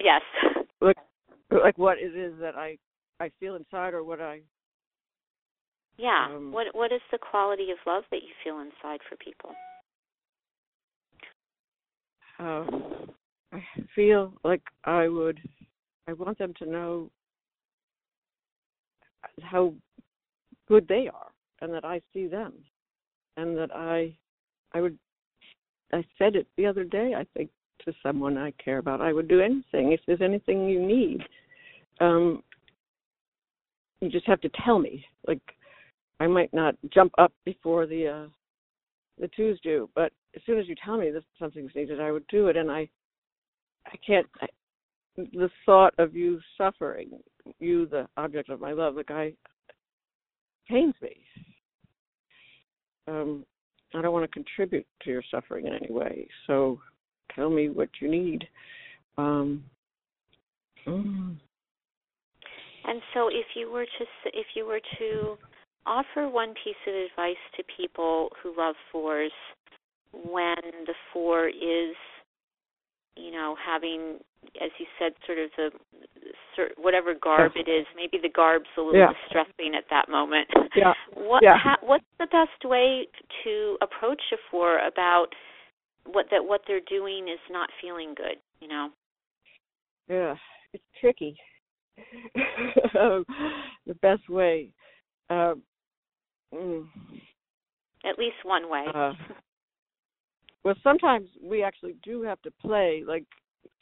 yes. 0.00 0.22
Like 0.80 0.98
like 1.50 1.78
what 1.78 1.98
it 1.98 2.14
is 2.14 2.34
that 2.40 2.54
I 2.54 2.76
I 3.18 3.30
feel 3.40 3.56
inside 3.56 3.94
or 3.94 4.04
what 4.04 4.20
I 4.20 4.40
yeah. 5.98 6.28
um, 6.30 6.52
what 6.52 6.66
what 6.74 6.92
is 6.92 7.00
the 7.10 7.18
quality 7.18 7.70
of 7.70 7.78
love 7.86 8.04
that 8.10 8.22
you 8.22 8.28
feel 8.44 8.60
inside 8.60 9.00
for 9.08 9.16
people? 9.16 9.50
Um 12.38 13.10
I 13.52 13.62
feel 13.94 14.34
like 14.44 14.62
I 14.84 15.08
would 15.08 15.40
I 16.06 16.12
want 16.12 16.38
them 16.38 16.52
to 16.58 16.66
know 16.66 17.10
how 19.42 19.72
good 20.68 20.86
they 20.88 21.08
are 21.08 21.30
and 21.60 21.72
that 21.72 21.84
I 21.84 22.00
see 22.12 22.26
them 22.26 22.52
and 23.36 23.56
that 23.56 23.74
I 23.74 24.16
I 24.72 24.80
would 24.80 24.98
I 25.92 26.04
said 26.18 26.36
it 26.36 26.46
the 26.56 26.66
other 26.66 26.84
day 26.84 27.14
I 27.16 27.24
think 27.36 27.50
to 27.84 27.92
someone 28.02 28.36
I 28.36 28.52
care 28.52 28.78
about 28.78 29.00
I 29.00 29.12
would 29.12 29.28
do 29.28 29.40
anything 29.40 29.92
if 29.92 30.00
there's 30.06 30.22
anything 30.22 30.68
you 30.68 30.84
need. 30.84 31.22
Um 32.00 32.42
you 34.00 34.10
just 34.10 34.26
have 34.26 34.40
to 34.42 34.50
tell 34.64 34.78
me 34.78 35.04
like 35.26 35.40
I 36.20 36.26
might 36.26 36.52
not 36.52 36.74
jump 36.92 37.12
up 37.18 37.32
before 37.44 37.86
the 37.86 38.08
uh 38.08 38.26
the 39.18 39.28
twos 39.28 39.58
do 39.62 39.88
but 39.94 40.12
as 40.34 40.42
soon 40.44 40.58
as 40.58 40.68
you 40.68 40.74
tell 40.84 40.98
me 40.98 41.10
that 41.10 41.24
something's 41.38 41.74
needed 41.74 42.00
I 42.00 42.12
would 42.12 42.26
do 42.28 42.48
it 42.48 42.56
and 42.56 42.70
I 42.70 42.88
I 43.86 43.96
can't 44.06 44.26
the 45.16 45.50
thought 45.64 45.94
of 45.98 46.14
you 46.14 46.40
suffering 46.58 47.10
you 47.58 47.86
the 47.86 48.06
object 48.16 48.50
of 48.50 48.60
my 48.60 48.72
love 48.72 48.96
like 48.96 49.10
I 49.10 49.32
pains 50.68 50.94
me 51.00 51.16
um, 53.08 53.44
I 53.94 54.02
don't 54.02 54.12
want 54.12 54.24
to 54.24 54.32
contribute 54.32 54.86
to 55.02 55.10
your 55.10 55.22
suffering 55.30 55.66
in 55.66 55.72
any 55.72 55.92
way. 55.92 56.28
So 56.46 56.80
tell 57.34 57.50
me 57.50 57.68
what 57.68 57.88
you 58.00 58.10
need. 58.10 58.46
Um, 59.16 59.64
mm. 60.86 61.36
And 62.88 63.02
so, 63.14 63.28
if 63.28 63.46
you 63.56 63.70
were 63.70 63.84
to 63.84 64.04
if 64.32 64.46
you 64.54 64.66
were 64.66 64.80
to 64.98 65.36
offer 65.86 66.28
one 66.28 66.54
piece 66.64 66.76
of 66.86 66.94
advice 66.94 67.36
to 67.56 67.62
people 67.76 68.28
who 68.42 68.54
love 68.56 68.74
fours 68.92 69.32
when 70.12 70.56
the 70.86 70.94
four 71.12 71.48
is, 71.48 71.94
you 73.16 73.30
know, 73.30 73.56
having, 73.64 74.18
as 74.62 74.70
you 74.78 74.86
said, 74.98 75.12
sort 75.26 75.38
of 75.38 75.50
the 75.56 75.70
whatever 76.76 77.14
garb 77.14 77.52
it 77.54 77.68
is. 77.68 77.86
Maybe 77.94 78.18
the 78.20 78.30
garb's 78.30 78.68
a 78.76 78.80
little 78.80 78.98
Yeah. 79.00 79.12
distressing 79.24 79.74
at 79.74 79.88
that 79.90 80.08
moment. 80.08 80.48
Yeah. 80.74 80.94
What 81.14 81.42
Yeah. 81.42 81.56
ha, 81.58 81.76
what's 81.80 82.04
the 82.18 82.26
best 82.26 82.64
way 82.64 83.08
to 83.44 83.78
approach 83.80 84.22
a 84.32 84.36
four 84.50 84.78
about 84.78 85.34
what 86.04 86.30
that 86.30 86.44
what 86.44 86.62
they're 86.66 86.80
doing 86.80 87.28
is 87.28 87.40
not 87.50 87.70
feeling 87.80 88.14
good? 88.14 88.40
You 88.60 88.68
know. 88.68 88.92
Yeah, 90.08 90.36
it's 90.72 90.84
tricky. 91.00 91.36
um, 92.98 93.24
the 93.86 93.94
best 94.02 94.28
way. 94.28 94.72
Um, 95.30 95.62
mm, 96.54 96.88
At 98.04 98.18
least 98.18 98.36
one 98.44 98.68
way. 98.70 98.86
uh, 98.94 99.14
well, 100.62 100.74
sometimes 100.82 101.28
we 101.42 101.62
actually 101.62 101.96
do 102.02 102.22
have 102.22 102.40
to 102.42 102.50
play 102.50 103.02
like 103.06 103.26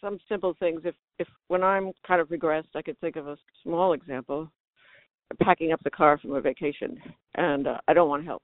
some 0.01 0.18
simple 0.29 0.55
things. 0.59 0.83
If 0.85 0.94
if 1.18 1.29
when 1.49 1.62
I'm 1.62 1.92
kind 2.07 2.20
of 2.20 2.29
regressed, 2.29 2.75
I 2.75 2.83
could 2.83 2.99
think 3.01 3.16
of 3.16 3.29
a 3.29 3.37
small 3.62 3.92
example. 3.92 4.51
Packing 5.42 5.73
up 5.73 5.81
the 5.83 5.90
car 5.90 6.18
from 6.18 6.35
a 6.35 6.40
vacation, 6.40 6.99
and 7.35 7.66
uh, 7.66 7.79
I 7.88 7.94
don't 7.94 8.09
want 8.09 8.23
to 8.23 8.27
help. 8.27 8.42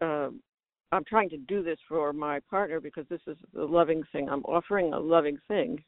Um, 0.00 0.40
I'm 0.90 1.04
trying 1.04 1.28
to 1.30 1.36
do 1.36 1.62
this 1.62 1.78
for 1.86 2.12
my 2.12 2.40
partner 2.50 2.80
because 2.80 3.04
this 3.10 3.20
is 3.26 3.36
a 3.56 3.62
loving 3.62 4.02
thing. 4.10 4.28
I'm 4.28 4.42
offering 4.44 4.92
a 4.94 4.98
loving 4.98 5.38
thing. 5.46 5.82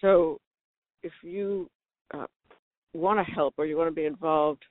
So, 0.00 0.40
if 1.02 1.12
you 1.22 1.68
uh, 2.14 2.26
want 2.94 3.26
to 3.26 3.32
help 3.32 3.54
or 3.58 3.66
you 3.66 3.76
want 3.76 3.88
to 3.88 3.94
be 3.94 4.06
involved, 4.06 4.62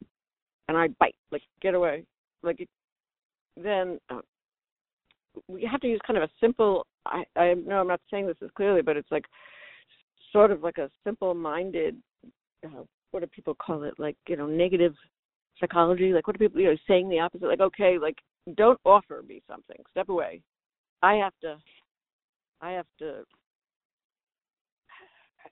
and 0.67 0.77
I 0.77 0.87
bite, 0.99 1.15
like 1.31 1.43
get 1.61 1.73
away, 1.73 2.05
like 2.41 2.67
then 3.57 3.99
uh, 4.09 4.21
we 5.47 5.63
have 5.69 5.81
to 5.81 5.87
use 5.87 5.99
kind 6.05 6.17
of 6.17 6.23
a 6.23 6.29
simple. 6.39 6.85
I 7.05 7.23
I 7.35 7.53
know 7.53 7.79
I'm 7.79 7.87
not 7.87 8.01
saying 8.09 8.27
this 8.27 8.37
as 8.43 8.49
clearly, 8.55 8.81
but 8.81 8.97
it's 8.97 9.11
like 9.11 9.25
sort 10.31 10.51
of 10.51 10.61
like 10.63 10.77
a 10.77 10.89
simple-minded. 11.03 11.97
Uh, 12.65 12.83
what 13.11 13.21
do 13.21 13.27
people 13.27 13.55
call 13.55 13.83
it? 13.83 13.93
Like 13.97 14.17
you 14.27 14.37
know, 14.37 14.47
negative 14.47 14.93
psychology. 15.59 16.13
Like 16.13 16.27
what 16.27 16.37
do 16.37 16.45
people 16.45 16.61
you 16.61 16.69
know 16.69 16.77
saying 16.87 17.09
the 17.09 17.19
opposite? 17.19 17.47
Like 17.47 17.61
okay, 17.61 17.97
like 17.97 18.17
don't 18.55 18.79
offer 18.85 19.23
me 19.27 19.41
something. 19.49 19.77
Step 19.91 20.09
away. 20.09 20.41
I 21.01 21.15
have 21.15 21.33
to. 21.41 21.57
I 22.61 22.71
have 22.71 22.87
to. 22.99 23.23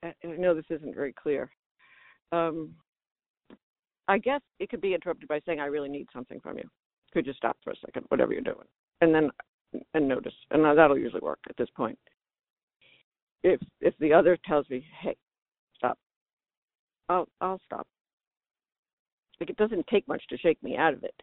I 0.03 0.13
know 0.23 0.53
this 0.53 0.65
isn't 0.69 0.95
very 0.95 1.13
clear. 1.13 1.51
Um, 2.31 2.69
I 4.07 4.17
guess 4.17 4.41
it 4.59 4.69
could 4.69 4.81
be 4.81 4.93
interrupted 4.93 5.27
by 5.27 5.39
saying, 5.45 5.59
"I 5.59 5.65
really 5.65 5.89
need 5.89 6.07
something 6.13 6.39
from 6.39 6.57
you. 6.57 6.69
Could 7.13 7.25
you 7.25 7.33
stop 7.33 7.57
for 7.63 7.71
a 7.71 7.75
second, 7.85 8.05
whatever 8.09 8.33
you're 8.33 8.41
doing?" 8.41 8.67
And 9.01 9.13
then 9.13 9.29
and 9.93 10.07
notice, 10.07 10.33
and 10.51 10.63
that'll 10.63 10.97
usually 10.97 11.21
work 11.21 11.39
at 11.49 11.57
this 11.57 11.69
point. 11.75 11.97
If 13.43 13.61
if 13.81 13.93
the 13.99 14.13
other 14.13 14.37
tells 14.45 14.69
me, 14.69 14.85
"Hey, 15.01 15.15
stop," 15.75 15.97
I'll 17.07 17.27
I'll 17.41 17.59
stop. 17.65 17.87
Like 19.39 19.49
it 19.49 19.57
doesn't 19.57 19.87
take 19.87 20.07
much 20.07 20.25
to 20.27 20.37
shake 20.37 20.61
me 20.61 20.75
out 20.75 20.93
of 20.93 21.03
it. 21.03 21.15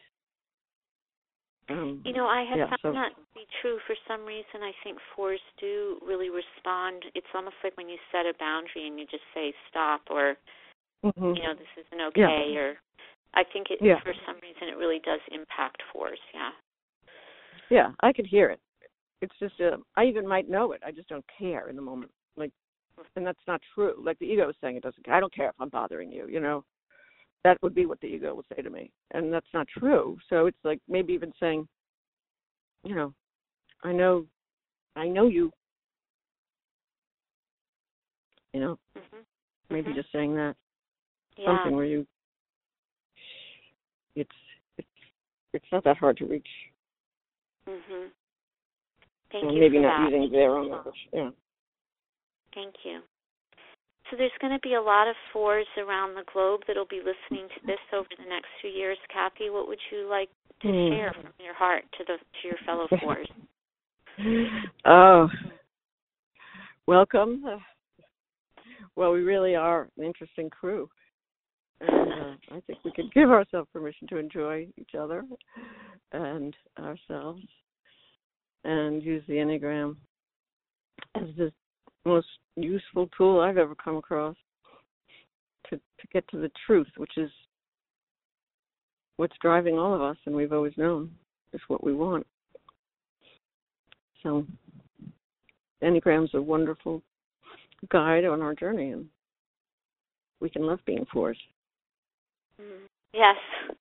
Um, 1.68 2.00
You 2.04 2.12
know, 2.14 2.26
I 2.26 2.44
have 2.44 2.58
yeah, 2.58 2.68
found 2.68 2.80
so- 2.82 2.92
that 2.92 3.10
to 3.14 3.22
be 3.34 3.46
true 3.60 3.78
for 3.86 3.96
some 4.06 4.24
reason. 4.24 4.62
I 4.62 4.72
think 4.84 4.98
fours 5.14 5.40
do 5.58 5.98
really 6.00 6.30
respond. 6.30 7.04
It's 7.14 7.26
almost 7.34 7.56
like 7.64 7.76
when 7.76 7.88
you 7.88 7.98
set 8.12 8.24
a 8.24 8.32
boundary 8.38 8.86
and 8.86 8.98
you 8.98 9.06
just 9.06 9.24
say 9.34 9.52
stop 9.68 10.00
or 10.08 10.36
mhm. 11.04 11.36
you 11.36 11.42
know 11.42 11.54
this 11.54 11.84
isn't 11.86 12.00
okay 12.00 12.56
or 12.56 12.78
I 13.34 13.44
think 13.44 13.70
it 13.70 13.82
Yeah. 13.82 14.00
for 14.00 14.14
some 14.24 14.38
reason 14.40 14.68
it 14.68 14.76
really 14.78 15.00
does 15.00 15.20
impact 15.30 15.82
fours. 15.92 16.20
Yeah. 16.32 16.52
Yeah, 17.70 17.92
I 18.00 18.12
could 18.12 18.26
hear 18.26 18.50
it. 18.50 18.60
It's 19.22 19.34
just 19.40 19.60
uh, 19.60 19.78
I 19.96 20.04
even 20.04 20.26
might 20.26 20.48
know 20.48 20.72
it. 20.72 20.82
I 20.86 20.92
just 20.92 21.08
don't 21.08 21.24
care 21.38 21.68
in 21.68 21.76
the 21.76 21.82
moment. 21.82 22.12
Like, 22.36 22.52
and 23.16 23.26
that's 23.26 23.38
not 23.46 23.60
true. 23.74 23.94
Like 24.02 24.18
the 24.18 24.26
ego 24.26 24.48
is 24.48 24.56
saying 24.60 24.76
it 24.76 24.82
doesn't. 24.82 25.04
care. 25.04 25.14
I 25.14 25.20
don't 25.20 25.34
care 25.34 25.48
if 25.48 25.54
I'm 25.58 25.68
bothering 25.68 26.12
you. 26.12 26.28
You 26.28 26.40
know, 26.40 26.64
that 27.44 27.58
would 27.62 27.74
be 27.74 27.86
what 27.86 28.00
the 28.00 28.06
ego 28.06 28.34
would 28.34 28.44
say 28.54 28.62
to 28.62 28.70
me, 28.70 28.90
and 29.12 29.32
that's 29.32 29.46
not 29.54 29.66
true. 29.68 30.18
So 30.28 30.46
it's 30.46 30.58
like 30.64 30.80
maybe 30.88 31.12
even 31.12 31.32
saying, 31.40 31.66
you 32.84 32.94
know, 32.94 33.14
I 33.82 33.92
know, 33.92 34.26
I 34.96 35.08
know 35.08 35.28
you. 35.28 35.50
You 38.52 38.60
know, 38.60 38.78
Mhm. 38.96 39.24
maybe 39.70 39.90
Mhm. 39.90 39.94
just 39.94 40.12
saying 40.12 40.34
that 40.36 40.56
Yeah. 41.36 41.46
something 41.46 41.74
where 41.74 41.84
you. 41.84 42.06
It's 44.14 44.30
it's 44.78 44.88
it's 45.52 45.72
not 45.72 45.84
that 45.84 45.98
hard 45.98 46.16
to 46.18 46.26
reach. 46.26 46.48
Mhm. 47.68 48.10
Thank 49.32 49.44
Well, 49.44 49.54
you 49.54 49.60
maybe 49.60 49.78
not 49.78 49.98
that. 50.02 50.12
using 50.12 50.30
their 50.30 50.56
own 50.56 50.68
language. 50.70 51.08
Yeah. 51.12 51.30
Thank 52.54 52.74
you. 52.84 53.00
So 54.10 54.16
there's 54.16 54.32
going 54.40 54.52
to 54.52 54.60
be 54.60 54.74
a 54.74 54.80
lot 54.80 55.08
of 55.08 55.16
fours 55.32 55.66
around 55.76 56.14
the 56.14 56.22
globe 56.32 56.62
that'll 56.66 56.86
be 56.86 57.00
listening 57.02 57.48
to 57.48 57.66
this 57.66 57.80
over 57.92 58.08
the 58.16 58.28
next 58.28 58.46
few 58.60 58.70
years. 58.70 58.96
Kathy, 59.12 59.50
what 59.50 59.66
would 59.66 59.80
you 59.90 60.06
like 60.08 60.30
to 60.62 60.68
Hmm. 60.68 60.88
share 60.94 61.12
from 61.12 61.32
your 61.40 61.54
heart 61.54 61.84
to 61.98 62.04
the 62.04 62.18
to 62.18 62.48
your 62.48 62.56
fellow 62.58 62.86
fours? 63.02 63.28
Oh, 64.84 65.28
welcome. 66.86 67.44
Well, 68.94 69.12
we 69.12 69.22
really 69.22 69.56
are 69.56 69.88
an 69.98 70.04
interesting 70.04 70.48
crew. 70.50 70.88
And 71.80 72.12
uh, 72.12 72.56
I 72.56 72.60
think 72.66 72.78
we 72.84 72.92
can 72.92 73.10
give 73.14 73.30
ourselves 73.30 73.68
permission 73.72 74.08
to 74.08 74.16
enjoy 74.16 74.68
each 74.78 74.94
other 74.98 75.24
and 76.12 76.54
ourselves 76.78 77.42
and 78.64 79.02
use 79.02 79.22
the 79.28 79.34
Enneagram 79.34 79.96
as 81.14 81.28
the 81.36 81.52
most 82.04 82.26
useful 82.56 83.08
tool 83.16 83.40
I've 83.40 83.58
ever 83.58 83.74
come 83.74 83.96
across 83.96 84.36
to, 85.70 85.76
to 85.76 86.06
get 86.12 86.26
to 86.28 86.38
the 86.38 86.50
truth, 86.66 86.88
which 86.96 87.16
is 87.16 87.30
what's 89.16 89.36
driving 89.40 89.78
all 89.78 89.94
of 89.94 90.02
us, 90.02 90.16
and 90.26 90.34
we've 90.34 90.52
always 90.52 90.76
known 90.76 91.10
is 91.52 91.60
what 91.68 91.84
we 91.84 91.94
want. 91.94 92.26
So, 94.22 94.44
Enneagram's 95.82 96.34
a 96.34 96.42
wonderful 96.42 97.02
guide 97.90 98.24
on 98.24 98.42
our 98.42 98.54
journey, 98.54 98.90
and 98.90 99.06
we 100.40 100.50
can 100.50 100.66
love 100.66 100.80
being 100.86 101.06
fours. 101.12 101.38
Yes. 103.12 103.36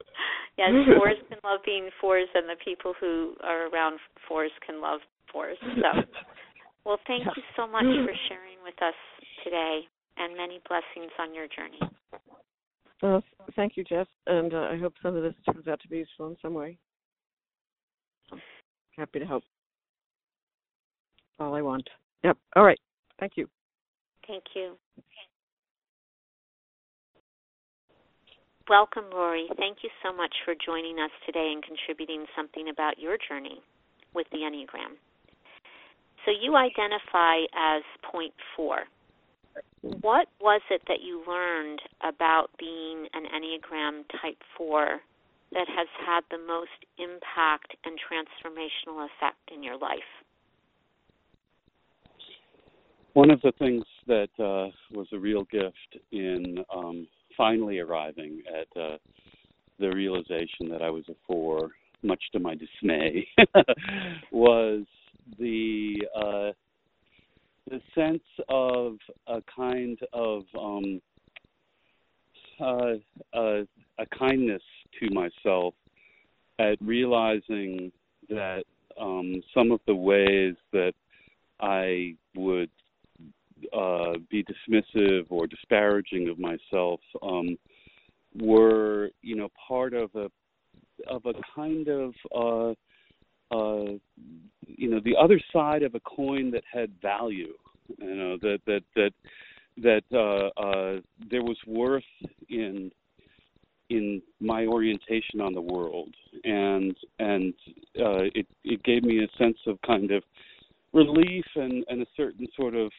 Yes, 0.58 0.72
fours 0.98 1.18
can 1.28 1.38
love 1.44 1.60
being 1.66 1.90
fours 2.00 2.30
and 2.34 2.48
the 2.48 2.56
people 2.64 2.94
who 2.98 3.34
are 3.44 3.68
around 3.68 4.00
fours 4.26 4.52
can 4.66 4.80
love 4.80 5.02
fours. 5.30 5.58
So 5.60 6.00
well 6.86 6.98
thank 7.08 7.26
you 7.26 7.44
so 7.58 7.68
much 7.68 7.84
for 7.84 8.14
sharing 8.30 8.64
with 8.64 8.82
us 8.82 8.94
today 9.44 9.82
and 10.16 10.38
many 10.38 10.62
blessings 10.70 11.12
on 11.20 11.36
your 11.36 11.48
journey. 11.48 11.80
Well, 13.02 13.22
thank 13.56 13.76
you, 13.76 13.84
Jess, 13.84 14.08
and 14.28 14.54
uh, 14.54 14.70
I 14.72 14.78
hope 14.78 14.94
some 15.04 15.16
of 15.16 15.24
this 15.24 15.34
turns 15.46 15.68
out 15.68 15.82
to 15.82 15.90
be 15.90 15.98
useful 15.98 16.28
in 16.28 16.38
some 16.42 16.54
way. 16.54 16.78
I'm 18.32 18.40
happy 18.98 19.20
to 19.20 19.26
help. 19.26 19.44
all 21.40 21.54
I 21.54 21.62
want. 21.62 21.88
Yep. 22.24 22.38
All 22.56 22.64
right. 22.64 22.80
Thank 23.20 23.34
you. 23.36 23.48
Thank 24.26 24.44
you. 24.56 24.78
Welcome, 28.68 29.06
Rory. 29.14 29.48
Thank 29.58 29.80
you 29.84 29.90
so 30.02 30.12
much 30.12 30.34
for 30.44 30.56
joining 30.56 30.98
us 30.98 31.12
today 31.26 31.54
and 31.54 31.62
contributing 31.62 32.26
something 32.36 32.70
about 32.70 32.98
your 32.98 33.16
journey 33.30 33.62
with 34.16 34.26
the 34.32 34.40
Enneagram. 34.40 34.98
So, 36.26 36.32
you 36.32 36.56
identify 36.56 37.46
as 37.54 37.84
point 38.12 38.34
four. 38.56 38.80
What 40.02 40.28
was 40.42 40.62
it 40.72 40.82
that 40.88 41.02
you 41.04 41.24
learned 41.28 41.80
about 42.02 42.50
being 42.58 43.06
an 43.14 43.26
Enneagram 43.30 44.02
type 44.20 44.42
four 44.58 45.00
that 45.52 45.68
has 45.70 45.88
had 46.04 46.22
the 46.32 46.44
most 46.44 46.74
impact 46.98 47.76
and 47.86 48.00
transformational 48.02 49.06
effect 49.06 49.52
in 49.54 49.62
your 49.62 49.78
life? 49.78 50.00
One 53.14 53.30
of 53.30 53.40
the 53.42 53.54
things 53.60 53.86
that 54.08 54.30
uh, 54.40 54.72
was 54.92 55.08
a 55.14 55.20
real 55.20 55.44
gift 55.46 56.04
in 56.12 56.66
um, 56.76 57.08
finally 57.38 57.80
arriving 57.80 58.42
at 58.48 58.82
uh, 58.82 58.98
the 59.80 59.90
realization 59.90 60.70
that 60.70 60.82
I 60.82 60.90
was 60.90 61.04
a 61.10 61.16
four, 61.28 61.72
much 62.04 62.24
to 62.34 62.40
my 62.40 62.56
dismay, 62.56 63.28
was 64.32 64.84
the 65.40 65.96
uh, 66.16 66.52
the 67.70 67.82
sense 67.96 68.24
of 68.48 68.98
a 69.28 69.42
kind 69.56 69.98
of 70.14 70.44
um, 70.60 71.02
uh, 72.60 72.94
uh, 73.34 73.64
a 73.98 74.06
kindness 74.18 74.62
to 75.00 75.10
myself 75.14 75.74
at 76.60 76.78
realizing 76.82 77.92
that 78.30 78.64
um, 79.00 79.42
some 79.54 79.72
of 79.72 79.80
the 79.88 79.96
ways 79.96 80.56
that 80.72 80.94
I 81.60 82.16
would 82.36 82.70
uh, 83.74 84.14
be 84.30 84.44
dismissive 84.44 85.26
or 85.30 85.48
disparaging 85.48 86.30
of 86.30 86.40
myself 86.40 87.00
um, 87.22 87.58
were, 88.40 89.10
you 89.22 89.36
know, 89.36 89.50
part 89.68 89.94
of 89.94 90.10
a 90.16 90.30
of 91.08 91.26
a 91.26 91.34
kind 91.54 91.88
of 91.88 92.14
uh, 92.34 92.72
uh, 93.56 93.94
you 94.66 94.90
know 94.90 95.00
the 95.04 95.16
other 95.16 95.40
side 95.54 95.84
of 95.84 95.96
a 95.96 96.00
coin 96.02 96.52
that 96.52 96.64
had 96.72 96.92
value. 97.02 97.54
You 98.00 98.16
know 98.16 98.38
that 98.42 98.60
that 98.66 98.84
that 98.96 99.12
that 99.78 100.04
uh, 100.14 100.60
uh, 100.60 101.02
there 101.30 101.44
was 101.44 101.58
worth 101.68 102.04
in 102.50 102.92
in 103.90 104.22
my 104.40 104.66
orientation 104.66 105.42
on 105.42 105.54
the 105.54 105.62
world, 105.62 106.14
and 106.44 106.96
and 107.20 107.54
uh, 108.00 108.26
it 108.34 108.48
it 108.64 108.84
gave 108.84 109.04
me 109.04 109.24
a 109.24 109.38
sense 109.38 109.58
of 109.68 109.80
kind 109.86 110.12
of 110.12 110.24
relief 110.94 111.46
and 111.56 111.84
and 111.90 112.02
a 112.02 112.08
certain 112.18 112.48
sort 112.56 112.76
of 112.76 112.92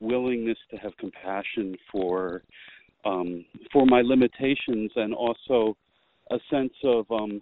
willingness 0.00 0.58
to 0.70 0.76
have 0.76 0.96
compassion 0.96 1.76
for 1.90 2.42
um, 3.04 3.44
for 3.72 3.86
my 3.86 4.02
limitations, 4.02 4.90
and 4.96 5.14
also 5.14 5.76
a 6.30 6.38
sense 6.50 6.72
of 6.84 7.10
um, 7.10 7.40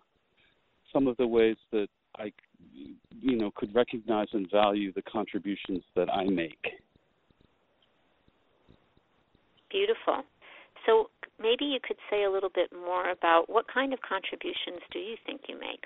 some 0.93 1.07
of 1.07 1.17
the 1.17 1.27
ways 1.27 1.57
that 1.73 1.89
I, 2.17 2.33
you 3.21 3.37
know, 3.37 3.51
could 3.57 3.75
recognize 3.75 4.29
and 4.33 4.49
value 4.51 4.93
the 4.93 5.03
contributions 5.03 5.83
that 5.95 6.13
I 6.13 6.25
make. 6.25 6.65
Beautiful. 9.71 10.23
So 10.85 11.11
maybe 11.41 11.65
you 11.65 11.79
could 11.83 11.97
say 12.11 12.25
a 12.25 12.31
little 12.31 12.51
bit 12.55 12.71
more 12.73 13.11
about 13.11 13.49
what 13.49 13.67
kind 13.73 13.93
of 13.93 13.99
contributions 14.01 14.81
do 14.93 14.99
you 14.99 15.17
think 15.27 15.43
you 15.49 15.59
make? 15.59 15.85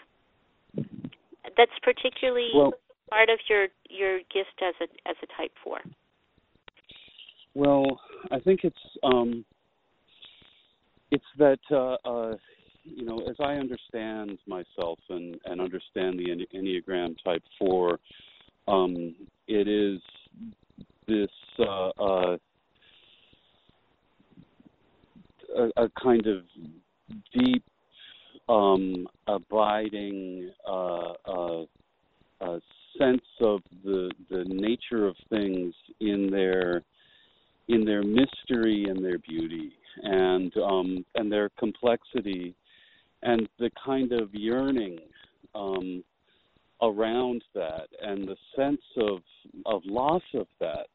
That's 1.56 1.72
particularly 1.82 2.50
well, 2.54 2.72
part 3.08 3.30
of 3.30 3.38
your 3.48 3.68
your 3.88 4.18
gift 4.18 4.60
as 4.62 4.74
a 4.80 5.08
as 5.08 5.16
a 5.22 5.26
type 5.36 5.52
four. 5.64 5.80
Well, 7.54 8.00
I 8.30 8.38
think 8.38 8.60
it's 8.64 8.76
um, 9.02 9.44
it's 11.10 11.24
that 11.38 11.58
uh, 11.70 11.96
uh, 12.08 12.36
you 12.84 13.04
know, 13.04 13.18
as 13.28 13.36
I 13.40 13.54
understand 13.54 14.38
myself 14.46 14.98
and 15.08 15.36
and 15.46 15.60
understand 15.60 16.18
the 16.18 16.46
Enneagram 16.54 17.16
Type 17.24 17.42
Four, 17.58 17.98
um, 18.68 19.14
it 19.48 19.66
is 19.66 20.00
this 21.08 21.30
uh, 21.58 21.90
uh, 21.98 22.36
a, 25.76 25.88
kind 26.00 26.26
of 26.26 26.42
deep, 27.34 27.64
um, 28.48 29.08
abiding 29.26 30.50
uh, 30.68 31.12
uh, 31.26 31.64
sense 32.96 33.22
of 33.40 33.60
the 33.84 34.10
the 34.30 34.44
nature 34.46 35.06
of 35.06 35.16
things 35.28 35.74
in 36.00 36.28
their 36.30 36.82
in 37.68 37.84
their 37.84 38.02
mystery 38.02 38.86
and 38.88 39.04
their 39.04 39.18
beauty 39.18 39.72
and 40.02 40.56
um, 40.58 41.04
and 41.14 41.30
their 41.30 41.50
complexity 41.58 42.54
and 43.22 43.48
the 43.58 43.70
kind 43.84 44.12
of 44.12 44.34
yearning 44.34 44.98
um, 45.54 46.02
around 46.82 47.42
that 47.54 47.88
and 48.02 48.26
the 48.26 48.36
sense 48.56 48.80
of 48.98 49.20
of 49.66 49.82
loss 49.84 50.22
of 50.34 50.46
that, 50.58 50.86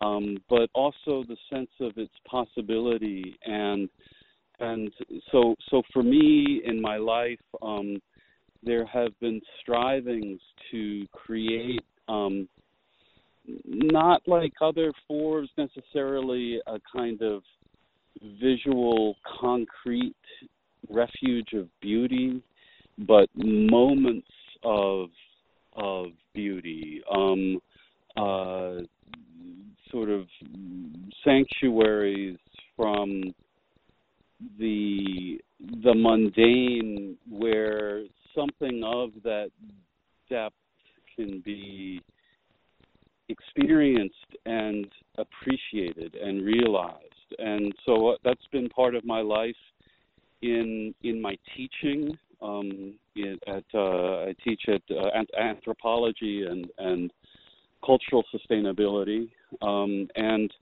um, 0.00 0.38
but 0.48 0.70
also 0.74 1.24
the 1.28 1.36
sense 1.50 1.70
of 1.80 1.92
its 1.96 2.14
possibility 2.26 3.38
and 3.44 3.88
and 4.60 4.90
so 5.30 5.54
so 5.70 5.82
for 5.92 6.02
me 6.02 6.62
in 6.64 6.80
my 6.80 6.96
life 6.96 7.40
um, 7.62 8.00
there 8.62 8.86
have 8.86 9.18
been 9.20 9.40
strivings 9.60 10.40
to 10.70 11.06
create 11.12 11.82
um, 12.08 12.48
not 13.64 14.22
like 14.26 14.52
other 14.60 14.92
fours 15.06 15.50
necessarily 15.58 16.60
a 16.66 16.78
kind 16.94 17.22
of 17.22 17.42
visual 18.40 19.16
concrete 19.40 20.14
refuge 20.88 21.52
of 21.54 21.68
beauty 21.80 22.42
but 22.98 23.28
moments 23.34 24.28
of 24.62 25.08
of 25.74 26.06
beauty. 26.34 27.02
Um 27.14 27.58
uh 28.16 28.84
sort 29.90 30.08
of 30.08 30.26
sanctuaries 31.24 32.38
from 32.76 33.22
the 34.58 35.38
the 35.82 35.94
mundane 35.94 37.16
where 37.30 38.02
something 38.34 38.82
of 38.84 39.10
that 39.22 39.50
depth 40.28 40.54
can 41.16 41.40
be 41.44 42.00
experienced 43.62 44.14
and 44.46 44.86
appreciated 45.18 46.14
and 46.14 46.44
realized. 46.44 46.98
And 47.38 47.72
so 47.86 48.08
uh, 48.08 48.16
that's 48.24 48.46
been 48.50 48.68
part 48.68 48.94
of 48.94 49.04
my 49.04 49.20
life 49.20 49.56
in 50.42 50.94
in 51.02 51.20
my 51.20 51.36
teaching. 51.56 52.16
Um, 52.40 52.94
at 53.46 53.64
uh, 53.74 54.24
I 54.28 54.34
teach 54.44 54.62
at 54.68 54.82
uh, 54.90 55.10
anthropology 55.40 56.44
and 56.48 56.66
and 56.78 57.12
cultural 57.84 58.24
sustainability, 58.34 59.28
um, 59.60 60.08
and 60.16 60.52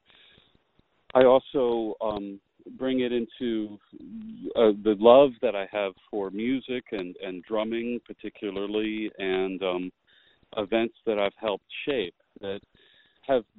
I 1.15 1.25
also 1.25 1.95
um, 2.01 2.41
bring 2.79 3.01
it 3.01 3.13
into 3.13 3.79
uh, 4.57 4.73
the 4.85 4.97
love 4.99 5.31
that 5.43 5.55
I 5.57 5.67
have 5.73 5.93
for 6.11 6.31
music 6.31 6.85
and 6.93 7.17
and 7.25 7.43
drumming, 7.45 8.01
particularly, 8.07 9.11
and 9.19 9.63
um, 9.63 9.93
events 10.57 10.95
that 11.07 11.19
I've 11.19 11.39
helped 11.41 11.65
shape 11.87 12.15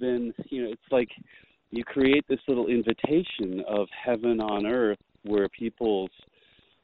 been, 0.01 0.33
you 0.49 0.63
know, 0.63 0.71
it's 0.71 0.91
like 0.91 1.09
you 1.69 1.83
create 1.85 2.25
this 2.27 2.39
little 2.47 2.67
invitation 2.67 3.63
of 3.67 3.87
heaven 4.05 4.41
on 4.41 4.65
earth 4.65 4.97
where 5.23 5.47
people's 5.49 6.11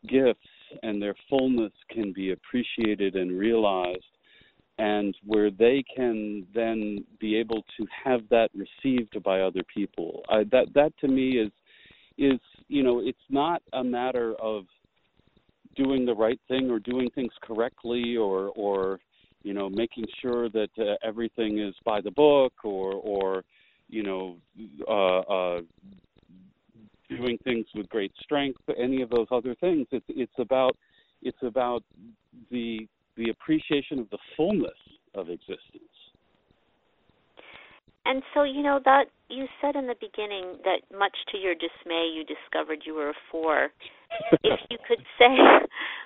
gifts 0.08 0.40
and 0.84 1.02
their 1.02 1.16
fullness 1.30 1.74
can 1.92 2.14
be 2.14 2.32
appreciated 2.32 3.16
and 3.16 3.38
realized 3.38 4.04
and 4.80 5.16
where 5.26 5.50
they 5.50 5.84
can 5.96 6.46
then 6.54 7.04
be 7.20 7.36
able 7.36 7.64
to 7.78 7.86
have 8.04 8.22
that 8.30 8.50
received 8.54 9.22
by 9.24 9.42
other 9.42 9.62
people. 9.74 10.22
I, 10.30 10.44
that 10.52 10.68
that 10.76 10.94
to 11.00 11.08
me 11.08 11.32
is 11.32 11.52
is 12.18 12.40
you 12.68 12.84
know 12.84 13.02
it's 13.04 13.18
not 13.30 13.62
a 13.74 13.84
matter 13.84 14.36
of 14.42 14.66
doing 15.76 16.06
the 16.06 16.14
right 16.14 16.40
thing 16.48 16.70
or 16.70 16.80
doing 16.80 17.10
things 17.16 17.34
correctly 17.42 18.18
or 18.18 18.52
or 18.56 19.00
you 19.44 19.54
know, 19.54 19.70
making 19.70 20.06
sure 20.22 20.50
that 20.50 20.70
uh, 20.80 20.96
everything 21.04 21.60
is 21.60 21.74
by 21.86 22.02
the 22.02 22.12
book 22.12 22.54
or 22.64 22.94
or 22.94 23.44
you 23.90 24.04
know, 24.04 24.36
uh, 24.88 25.20
uh, 25.20 25.62
doing 27.10 27.38
things 27.44 27.66
with 27.74 27.88
great 27.90 28.12
strength, 28.22 28.60
any 28.78 29.02
of 29.02 29.10
those 29.10 29.28
other 29.32 29.56
things. 29.56 29.88
It's 29.92 30.06
it's 30.10 30.40
about 30.40 30.76
it's 31.22 31.42
about 31.42 31.84
the 32.52 32.88
the 33.16 33.30
appreciation 33.30 34.00
of 34.00 34.10
the 34.10 34.18
fullness 34.36 34.78
of 35.16 35.30
existence. 35.30 35.97
And 38.08 38.24
so, 38.34 38.44
you 38.44 38.64
know, 38.64 38.80
that 38.86 39.08
you 39.28 39.48
said 39.60 39.76
in 39.76 39.88
the 39.88 39.96
beginning 40.00 40.60
that 40.64 40.80
much 40.98 41.16
to 41.32 41.38
your 41.38 41.54
dismay, 41.54 42.08
you 42.08 42.24
discovered 42.24 42.84
you 42.86 42.96
were 42.96 43.10
a 43.10 43.14
four. 43.30 43.68
if 44.44 44.60
you 44.72 44.78
could 44.88 45.04
say, 45.20 45.36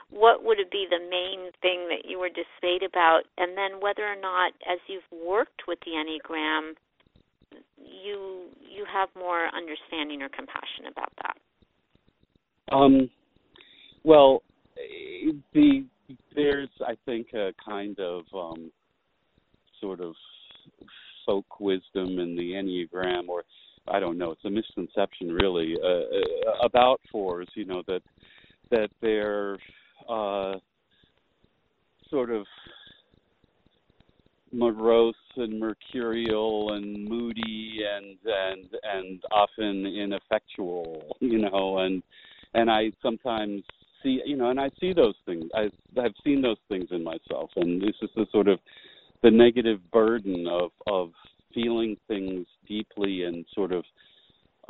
what 0.10 0.44
would 0.44 0.60
it 0.60 0.72
be 0.72 0.88
the 0.90 0.98
main 0.98 1.52
thing 1.62 1.88
that 1.90 2.10
you 2.10 2.18
were 2.18 2.30
dismayed 2.30 2.82
about, 2.82 3.22
and 3.38 3.56
then 3.56 3.80
whether 3.80 4.02
or 4.02 4.20
not, 4.20 4.52
as 4.70 4.80
you've 4.88 5.06
worked 5.12 5.62
with 5.68 5.78
the 5.86 5.92
Enneagram, 5.92 6.74
you 7.78 8.48
you 8.68 8.86
have 8.92 9.10
more 9.16 9.48
understanding 9.56 10.22
or 10.22 10.30
compassion 10.30 10.88
about 10.92 11.12
that. 11.22 12.76
Um, 12.76 13.10
well, 14.04 14.42
the 15.54 15.86
there's 16.36 16.70
I 16.86 16.96
think 17.06 17.34
a 17.34 17.52
kind 17.64 18.00
of 18.00 18.24
um, 18.34 18.72
sort 19.80 20.00
of 20.00 20.16
folk 21.32 21.60
wisdom 21.62 22.20
in 22.20 22.36
the 22.36 22.52
Enneagram, 22.52 23.30
or 23.30 23.44
I 23.88 24.00
don't 24.00 24.18
know, 24.18 24.32
it's 24.32 24.46
a 24.46 24.50
misconception 24.50 25.30
really 25.30 25.76
uh, 25.82 25.88
uh 25.88 26.66
about 26.66 27.00
fours. 27.12 27.48
You 27.56 27.66
know 27.66 27.84
that 27.88 28.02
that 28.70 28.90
they're 29.02 29.58
uh, 30.10 30.56
sort 32.10 32.32
of 32.32 32.46
morose 34.52 35.16
and 35.38 35.58
mercurial 35.58 36.74
and 36.74 37.08
moody 37.08 37.80
and 37.96 38.18
and 38.26 38.66
and 38.84 39.24
often 39.32 39.86
ineffectual 39.86 41.16
you 41.22 41.38
know 41.38 41.78
and 41.78 42.04
and 42.54 42.70
i 42.70 42.92
sometimes 43.02 43.64
see 44.04 44.20
you 44.26 44.36
know 44.36 44.50
and 44.50 44.60
i 44.60 44.70
see 44.78 44.92
those 44.92 45.16
things 45.26 45.46
i 45.56 45.70
i've 46.02 46.14
seen 46.22 46.42
those 46.42 46.58
things 46.68 46.90
in 46.92 47.02
myself 47.02 47.50
and 47.56 47.82
this 47.82 47.96
is 48.02 48.10
the 48.18 48.26
sort 48.30 48.50
of 48.50 48.60
the 49.24 49.32
negative 49.32 49.80
burden 49.92 50.48
of 50.48 50.72
of 50.88 51.12
feeling 51.54 51.98
things 52.08 52.46
deeply 52.68 53.24
and 53.24 53.46
sort 53.54 53.72
of 53.72 53.84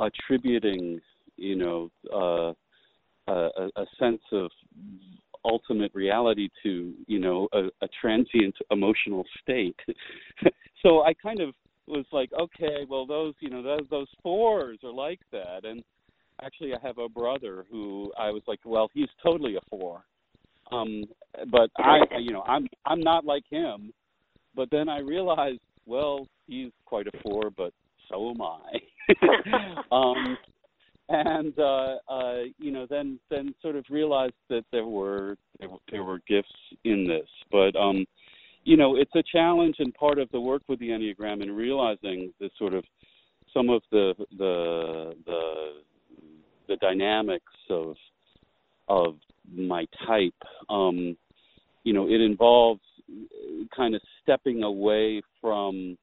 attributing 0.00 1.00
you 1.36 1.56
know 1.56 1.90
uh 2.12 2.52
a, 3.28 3.68
a 3.76 3.86
sense 3.98 4.20
of 4.32 4.50
ultimate 5.44 5.92
reality 5.94 6.48
to 6.62 6.92
you 7.06 7.18
know 7.18 7.48
a, 7.52 7.64
a 7.82 7.88
transient 8.00 8.54
emotional 8.70 9.24
state. 9.42 9.78
So 10.82 11.02
i 11.04 11.14
kind 11.14 11.38
of 11.40 11.54
was 11.86 12.04
like 12.10 12.32
okay 12.32 12.78
well 12.88 13.06
those 13.06 13.34
you 13.38 13.48
know 13.50 13.62
those 13.62 13.86
those 13.88 14.08
fours 14.20 14.80
are 14.82 14.92
like 14.92 15.20
that. 15.30 15.64
And 15.64 15.84
actually 16.42 16.74
i 16.74 16.78
have 16.84 16.98
a 16.98 17.08
brother 17.08 17.64
who 17.70 18.12
i 18.18 18.30
was 18.30 18.42
like 18.48 18.58
well 18.64 18.90
he's 18.92 19.08
totally 19.22 19.54
a 19.54 19.60
four. 19.70 20.02
Um 20.72 21.04
but 21.52 21.70
i 21.78 22.00
you 22.18 22.32
know 22.32 22.42
i'm 22.48 22.66
i'm 22.84 22.98
not 22.98 23.24
like 23.24 23.44
him 23.48 23.92
but 24.54 24.68
then 24.70 24.88
i 24.88 24.98
realized 24.98 25.60
well 25.86 26.26
he's 26.46 26.70
quite 26.84 27.06
a 27.06 27.18
four 27.22 27.50
but 27.50 27.72
so 28.08 28.30
am 28.30 28.42
i 28.42 29.84
um 29.92 30.36
and 31.12 31.58
uh, 31.58 31.96
uh, 32.08 32.42
you 32.58 32.70
know, 32.70 32.86
then 32.88 33.18
then 33.30 33.54
sort 33.60 33.76
of 33.76 33.84
realized 33.90 34.34
that 34.48 34.64
there 34.72 34.86
were 34.86 35.36
there, 35.60 35.68
there 35.90 36.04
were 36.04 36.20
gifts 36.26 36.54
in 36.84 37.06
this, 37.06 37.28
but 37.50 37.76
um, 37.76 38.04
you 38.64 38.76
know, 38.76 38.96
it's 38.96 39.14
a 39.14 39.22
challenge 39.30 39.76
and 39.78 39.92
part 39.94 40.18
of 40.18 40.30
the 40.30 40.40
work 40.40 40.62
with 40.68 40.78
the 40.78 40.88
enneagram 40.88 41.42
and 41.42 41.56
realizing 41.56 42.32
the 42.40 42.48
sort 42.58 42.74
of 42.74 42.84
some 43.52 43.68
of 43.68 43.82
the 43.90 44.14
the 44.38 45.14
the 45.26 45.72
the 46.68 46.76
dynamics 46.76 47.52
of 47.68 47.94
of 48.88 49.16
my 49.54 49.86
type. 50.06 50.34
Um, 50.70 51.16
you 51.84 51.92
know, 51.92 52.08
it 52.08 52.20
involves 52.20 52.80
kind 53.74 53.94
of 53.94 54.00
stepping 54.22 54.62
away 54.62 55.22
from 55.40 55.96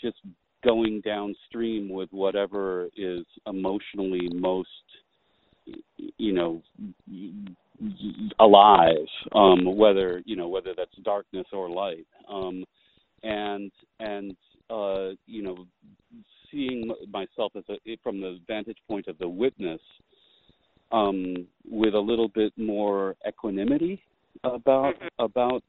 just 0.00 0.16
going 0.62 1.00
downstream 1.04 1.88
with 1.88 2.08
whatever 2.12 2.88
is 2.96 3.24
emotionally 3.46 4.28
most 4.34 4.68
you 6.18 6.32
know 6.32 6.62
alive 8.40 9.06
um 9.34 9.76
whether 9.76 10.22
you 10.26 10.36
know 10.36 10.48
whether 10.48 10.74
that's 10.76 10.94
darkness 11.04 11.46
or 11.52 11.70
light. 11.70 12.06
Um 12.28 12.64
and 13.22 13.70
and 14.00 14.36
uh 14.68 15.10
you 15.26 15.42
know 15.42 15.66
seeing 16.50 16.92
myself 17.12 17.52
as 17.56 17.64
a 17.70 17.96
from 18.02 18.20
the 18.20 18.38
vantage 18.46 18.78
point 18.88 19.06
of 19.08 19.16
the 19.18 19.28
witness 19.28 19.80
um 20.92 21.46
with 21.68 21.94
a 21.94 21.98
little 21.98 22.28
bit 22.28 22.52
more 22.56 23.16
equanimity 23.26 24.02
about 24.44 24.94
about 25.18 25.62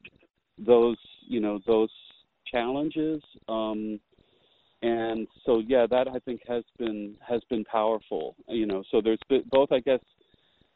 those 0.65 0.97
you 1.28 1.39
know 1.39 1.60
those 1.65 1.91
challenges. 2.52 3.21
Um 3.47 4.00
and 4.84 5.28
so 5.45 5.60
yeah 5.60 5.86
that 5.88 6.08
i 6.08 6.17
think 6.19 6.41
has 6.47 6.63
been 6.80 7.15
has 7.28 7.41
been 7.50 7.63
powerful 7.65 8.36
you 8.47 8.65
know. 8.65 8.84
So 8.91 9.02
there's 9.02 9.19
both 9.52 9.71
i 9.71 9.80
guess 9.80 10.00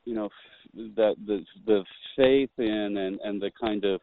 you 0.06 0.14
know 0.14 0.30
that 0.96 1.16
the 1.26 1.44
the 1.66 1.84
faith 2.16 2.50
in 2.58 2.98
and 2.98 3.20
and 3.24 3.42
the 3.42 3.52
kind 3.60 3.84
of 3.84 4.02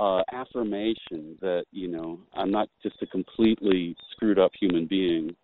uh 0.00 0.22
affirmation 0.32 1.36
that 1.40 1.64
you 1.72 1.88
know 1.88 2.18
i'm 2.34 2.50
not 2.50 2.68
just 2.82 2.96
a 3.02 3.06
completely 3.06 3.94
screwed 4.12 4.38
up 4.38 4.50
human 4.58 4.86
being 4.86 5.34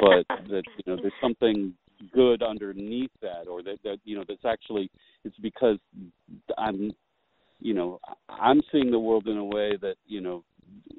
but 0.00 0.26
that 0.48 0.62
you 0.76 0.84
know 0.86 0.96
there's 1.00 1.12
something 1.20 1.72
good 2.12 2.42
underneath 2.42 3.10
that 3.22 3.46
or 3.50 3.62
that 3.62 3.78
that 3.82 3.98
you 4.04 4.16
know 4.16 4.24
that's 4.26 4.44
actually 4.44 4.90
it's 5.24 5.36
because 5.38 5.78
i'm 6.58 6.92
you 7.60 7.74
know 7.74 8.00
i'm 8.28 8.60
seeing 8.72 8.90
the 8.90 8.98
world 8.98 9.26
in 9.26 9.36
a 9.36 9.44
way 9.44 9.76
that 9.80 9.96
you 10.06 10.20
know 10.20 10.44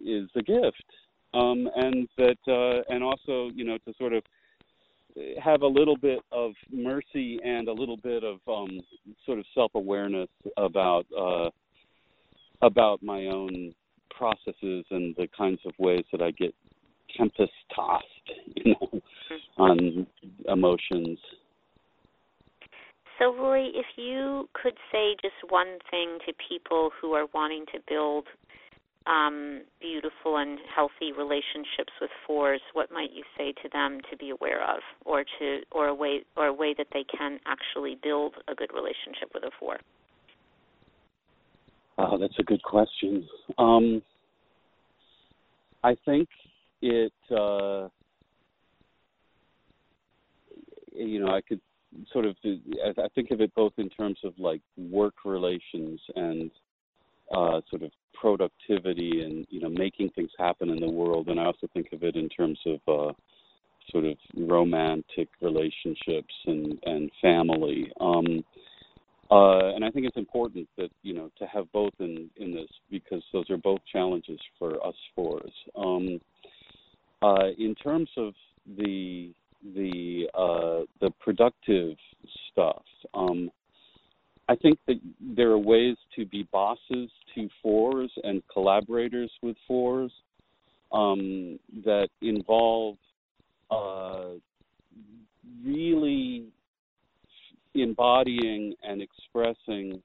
is 0.06 0.30
a 0.36 0.42
gift 0.42 0.84
um, 1.34 1.70
and 1.76 2.08
that 2.18 2.38
uh, 2.48 2.94
and 2.94 3.04
also 3.04 3.50
you 3.54 3.64
know 3.64 3.78
to 3.86 3.94
sort 3.98 4.14
of 4.14 4.24
have 5.44 5.62
a 5.62 5.68
little 5.68 5.98
bit 5.98 6.20
of 6.32 6.52
mercy 6.72 7.40
and 7.44 7.68
a 7.68 7.74
little 7.74 7.98
bit 7.98 8.24
of 8.24 8.40
um, 8.48 8.80
sort 9.26 9.40
of 9.40 9.46
self 9.54 9.72
awareness 9.76 10.30
about 10.58 11.06
uh, 11.18 11.50
about 12.62 13.02
my 13.02 13.26
own 13.26 13.74
processes 14.10 14.86
and 14.92 15.16
the 15.16 15.28
kinds 15.38 15.60
of 15.66 15.74
ways 15.78 16.04
that 16.12 16.22
I 16.22 16.32
get 16.32 16.54
tempest 17.18 17.52
tossed, 17.76 18.06
you 18.56 18.74
know, 18.74 18.90
mm-hmm. 18.92 19.62
on 19.62 20.08
emotions. 20.48 21.18
So, 23.20 23.36
Roy, 23.36 23.66
if 23.66 23.86
you 23.98 24.48
could 24.54 24.76
say 24.94 25.16
just 25.22 25.36
one 25.50 25.78
thing 25.92 26.20
to 26.26 26.34
people 26.48 26.90
who 27.02 27.12
are 27.12 27.26
wanting 27.34 27.66
to 27.74 27.80
build 27.88 28.26
um, 29.08 29.64
beautiful 29.82 30.38
and 30.38 30.58
healthy 30.74 31.12
relationships 31.12 31.92
with 32.00 32.10
fours, 32.26 32.62
what 32.72 32.92
might 32.94 33.12
you 33.14 33.24
say 33.38 33.52
to 33.62 33.70
them 33.74 34.00
to 34.10 34.16
be 34.16 34.30
aware 34.30 34.64
of, 34.64 34.80
or 35.06 35.26
to 35.40 35.60
or 35.72 35.88
a 35.88 35.94
way 35.94 36.22
or 36.38 36.48
a 36.48 36.54
way 36.54 36.74
that 36.78 36.88
they 36.94 37.04
can 37.04 37.40
actually 37.46 37.98
build 38.02 38.36
a 38.48 38.56
good 38.56 38.72
relationship 38.74 39.32
with 39.34 39.44
a 39.44 39.52
four? 39.60 39.78
Oh, 41.98 42.18
that's 42.18 42.40
a 42.40 42.44
good 42.44 42.64
question. 42.64 43.28
Um, 43.58 44.02
I 45.84 45.98
think 46.06 46.30
it. 46.82 47.12
Uh, 47.30 47.90
you 50.94 51.20
know, 51.20 51.34
I 51.34 51.42
could 51.42 51.62
sort 52.12 52.26
of. 52.26 52.36
I 52.44 53.08
think 53.16 53.32
of 53.32 53.42
it 53.42 53.54
both 53.56 53.74
in 53.78 53.90
terms 53.90 54.20
of 54.24 54.34
like 54.38 54.62
work 54.78 55.26
relations 55.26 56.00
and 56.16 56.52
uh, 57.32 57.62
sort 57.70 57.84
of 57.84 57.92
productivity 58.20 59.22
and 59.24 59.46
you 59.50 59.62
know 59.62 59.70
making 59.70 60.10
things 60.10 60.32
happen 60.38 60.70
in 60.70 60.80
the 60.80 60.90
world 60.90 61.30
and 61.30 61.40
i 61.40 61.46
also 61.46 61.68
think 61.74 61.88
of 61.94 62.04
it 62.04 62.16
in 62.16 62.28
terms 62.28 62.60
of 62.66 62.80
uh 62.88 63.14
sort 63.92 64.06
of 64.06 64.18
romantic 64.36 65.30
relationships 65.42 66.34
and 66.48 66.78
and 66.84 67.10
family 67.22 67.92
um 68.02 68.44
uh 69.32 69.74
and 69.74 69.86
i 69.86 69.90
think 69.90 70.06
it's 70.06 70.18
important 70.18 70.68
that 70.78 70.90
you 71.02 71.14
know 71.14 71.30
to 71.38 71.46
have 71.46 71.72
both 71.72 71.94
in 72.00 72.30
in 72.38 72.54
this 72.54 72.70
because 72.90 73.24
those 73.32 73.50
are 73.50 73.58
both 73.58 73.80
challenges 73.92 74.40
for 74.58 74.86
us 74.86 74.96
fours 75.16 75.52
um 75.78 76.20
uh 77.22 77.48
in 77.58 77.74
terms 77.76 78.10
of 78.18 78.34
the 78.78 79.32
the 79.64 80.30
uh 80.34 80.86
the 81.02 81.12
productive 81.20 81.96
stuff. 82.52 82.84
Um 83.14 83.52
I 84.50 84.56
think 84.56 84.80
that 84.88 85.00
there 85.22 85.52
are 85.52 85.60
ways 85.60 85.96
to 86.16 86.26
be 86.26 86.48
bosses 86.52 87.12
to 87.36 87.50
fours 87.62 88.12
and 88.24 88.42
collaborators 88.52 89.32
with 89.44 89.56
fours 89.68 90.12
um, 90.92 91.60
that 91.86 92.10
involve 92.24 92.98
uh, 93.70 94.30
really 95.64 96.46
embodying 97.76 98.74
and 98.82 99.04
expressing 99.04 100.02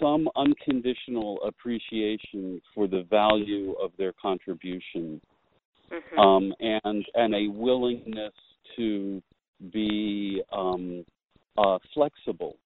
some 0.00 0.28
unconditional 0.36 1.40
appreciation 1.44 2.62
for 2.72 2.86
the 2.86 3.02
value 3.10 3.72
of 3.82 3.90
their 3.98 4.12
contribution 4.12 5.20
mm-hmm. 5.92 6.18
um, 6.18 6.54
and 6.60 7.04
and 7.14 7.34
a 7.34 7.48
willingness 7.48 8.32
to 8.76 9.22
be 9.72 10.42
um, 10.52 11.04
uh, 11.56 11.78
flexible 11.92 12.56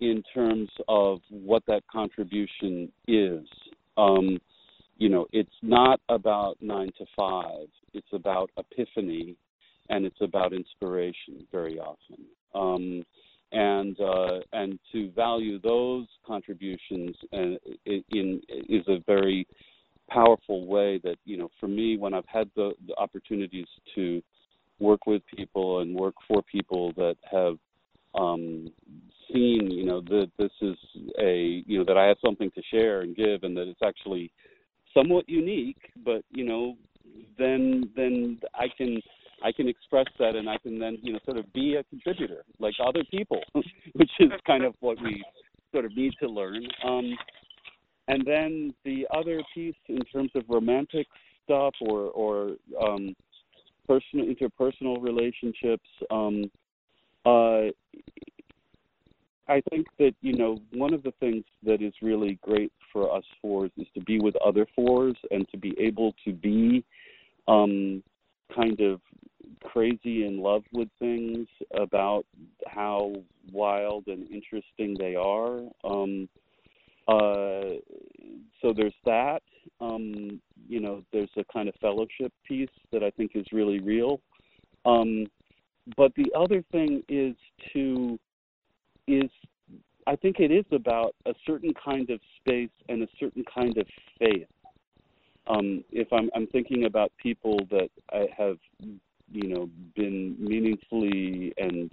in 0.00 0.22
terms 0.34 0.68
of 0.88 1.20
what 1.30 1.62
that 1.66 1.82
contribution 1.90 2.90
is. 3.08 3.46
Um, 3.96 4.38
you 4.96 5.08
know, 5.08 5.26
it's 5.32 5.50
not 5.62 6.00
about 6.08 6.56
nine 6.60 6.90
to 6.98 7.06
five. 7.16 7.68
It's 7.92 8.12
about 8.12 8.50
epiphany, 8.56 9.34
and 9.88 10.04
it's 10.04 10.20
about 10.20 10.52
inspiration 10.52 11.46
very 11.50 11.78
often. 11.78 12.24
Um, 12.54 13.04
and 13.52 13.98
uh, 14.00 14.40
and 14.52 14.78
to 14.92 15.10
value 15.12 15.60
those 15.60 16.06
contributions 16.26 17.14
in, 17.32 17.58
in 17.86 18.40
is 18.68 18.86
a 18.88 18.98
very 19.06 19.46
powerful 20.10 20.66
way 20.66 21.00
that 21.04 21.16
you 21.24 21.36
know 21.36 21.48
for 21.58 21.68
me 21.68 21.96
when 21.96 22.14
I've 22.14 22.26
had 22.26 22.50
the, 22.56 22.72
the 22.86 22.94
opportunities 22.96 23.66
to 23.94 24.22
work 24.78 25.06
with 25.06 25.22
people 25.36 25.80
and 25.80 25.94
work 25.94 26.14
for 26.26 26.42
people 26.42 26.92
that 26.96 27.16
have 27.30 27.56
um, 28.14 28.72
seen 29.32 29.70
you 29.70 29.84
know 29.84 30.00
that 30.00 30.30
this 30.38 30.50
is 30.60 30.76
a 31.20 31.62
you 31.66 31.78
know 31.78 31.84
that 31.84 31.96
I 31.96 32.06
have 32.06 32.18
something 32.24 32.50
to 32.50 32.62
share 32.70 33.00
and 33.00 33.16
give 33.16 33.42
and 33.42 33.56
that 33.56 33.68
it's 33.68 33.82
actually 33.84 34.30
somewhat 34.92 35.28
unique 35.28 35.90
but 36.04 36.22
you 36.30 36.44
know 36.44 36.76
then 37.38 37.90
then 37.96 38.38
I 38.54 38.66
can 38.76 39.00
I 39.42 39.52
can 39.52 39.68
express 39.68 40.06
that 40.18 40.36
and 40.36 40.48
I 40.48 40.58
can 40.58 40.78
then 40.78 40.98
you 41.02 41.12
know 41.12 41.18
sort 41.24 41.38
of 41.38 41.52
be 41.52 41.76
a 41.76 41.84
contributor 41.84 42.44
like 42.58 42.74
other 42.84 43.04
people 43.10 43.40
which 43.54 44.10
is 44.20 44.30
kind 44.46 44.64
of 44.64 44.74
what 44.80 45.00
we 45.02 45.24
sort 45.72 45.84
of 45.84 45.96
need 45.96 46.12
to 46.20 46.28
learn. 46.28 46.66
Um 46.84 47.16
and 48.08 48.24
then 48.26 48.74
the 48.84 49.06
other 49.14 49.42
piece 49.54 49.74
in 49.88 50.00
terms 50.12 50.30
of 50.34 50.42
romantic 50.48 51.06
stuff 51.44 51.74
or 51.80 52.10
or 52.10 52.56
um 52.82 53.14
personal 53.86 54.26
interpersonal 54.26 55.02
relationships 55.02 55.88
um 56.10 56.50
uh 57.26 57.70
I 59.46 59.60
think 59.70 59.86
that 59.98 60.14
you 60.22 60.36
know 60.36 60.58
one 60.72 60.94
of 60.94 61.02
the 61.02 61.12
things 61.20 61.44
that 61.64 61.82
is 61.82 61.92
really 62.00 62.38
great 62.42 62.72
for 62.92 63.14
us 63.14 63.24
fours 63.42 63.70
is 63.76 63.86
to 63.94 64.00
be 64.00 64.18
with 64.18 64.34
other 64.36 64.66
fours 64.74 65.16
and 65.30 65.46
to 65.50 65.58
be 65.58 65.74
able 65.78 66.14
to 66.24 66.32
be 66.32 66.84
um 67.46 68.02
kind 68.54 68.80
of 68.80 69.00
crazy 69.62 70.24
in 70.24 70.40
love 70.40 70.62
with 70.72 70.88
things 70.98 71.46
about 71.78 72.24
how 72.66 73.12
wild 73.52 74.06
and 74.06 74.30
interesting 74.30 74.96
they 74.98 75.14
are 75.14 75.60
um 75.84 76.28
uh 77.08 77.76
so 78.62 78.63
there's 78.76 78.94
that. 79.04 79.42
Um 79.80 80.40
you 80.68 80.80
know 80.80 81.02
there's 81.12 81.30
a 81.36 81.44
kind 81.52 81.68
of 81.68 81.74
fellowship 81.80 82.32
piece 82.46 82.68
that 82.92 83.02
i 83.02 83.10
think 83.10 83.32
is 83.34 83.46
really 83.52 83.80
real. 83.80 84.20
Um 84.84 85.26
but 85.96 86.12
the 86.16 86.32
other 86.36 86.62
thing 86.72 87.02
is 87.08 87.34
to 87.72 88.18
is 89.06 89.30
i 90.06 90.16
think 90.16 90.40
it 90.40 90.50
is 90.50 90.64
about 90.72 91.14
a 91.26 91.34
certain 91.46 91.72
kind 91.82 92.10
of 92.10 92.20
space 92.40 92.70
and 92.88 93.02
a 93.02 93.08
certain 93.18 93.44
kind 93.52 93.76
of 93.76 93.86
faith. 94.18 94.48
Um 95.46 95.84
if 95.90 96.08
i'm 96.12 96.30
i'm 96.34 96.46
thinking 96.48 96.84
about 96.84 97.12
people 97.22 97.58
that 97.70 97.90
i 98.12 98.26
have 98.36 98.56
you 99.32 99.48
know 99.48 99.68
been 99.96 100.36
meaningfully 100.38 101.52
and 101.58 101.92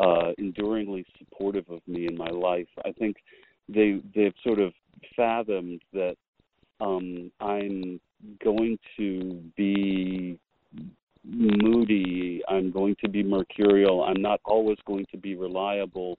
uh 0.00 0.32
enduringly 0.38 1.04
supportive 1.18 1.68
of 1.68 1.80
me 1.86 2.06
in 2.06 2.16
my 2.16 2.28
life 2.28 2.68
i 2.84 2.92
think 2.92 3.16
they 3.68 4.00
they've 4.14 4.34
sort 4.42 4.58
of 4.58 4.72
fathomed 5.16 5.82
that 5.92 6.16
um 6.80 7.30
I'm 7.40 8.00
going 8.42 8.78
to 8.96 9.42
be 9.56 10.38
moody, 11.24 12.42
I'm 12.48 12.70
going 12.70 12.96
to 13.02 13.08
be 13.08 13.22
mercurial, 13.22 14.04
I'm 14.04 14.22
not 14.22 14.40
always 14.44 14.78
going 14.86 15.06
to 15.10 15.18
be 15.18 15.34
reliable, 15.34 16.18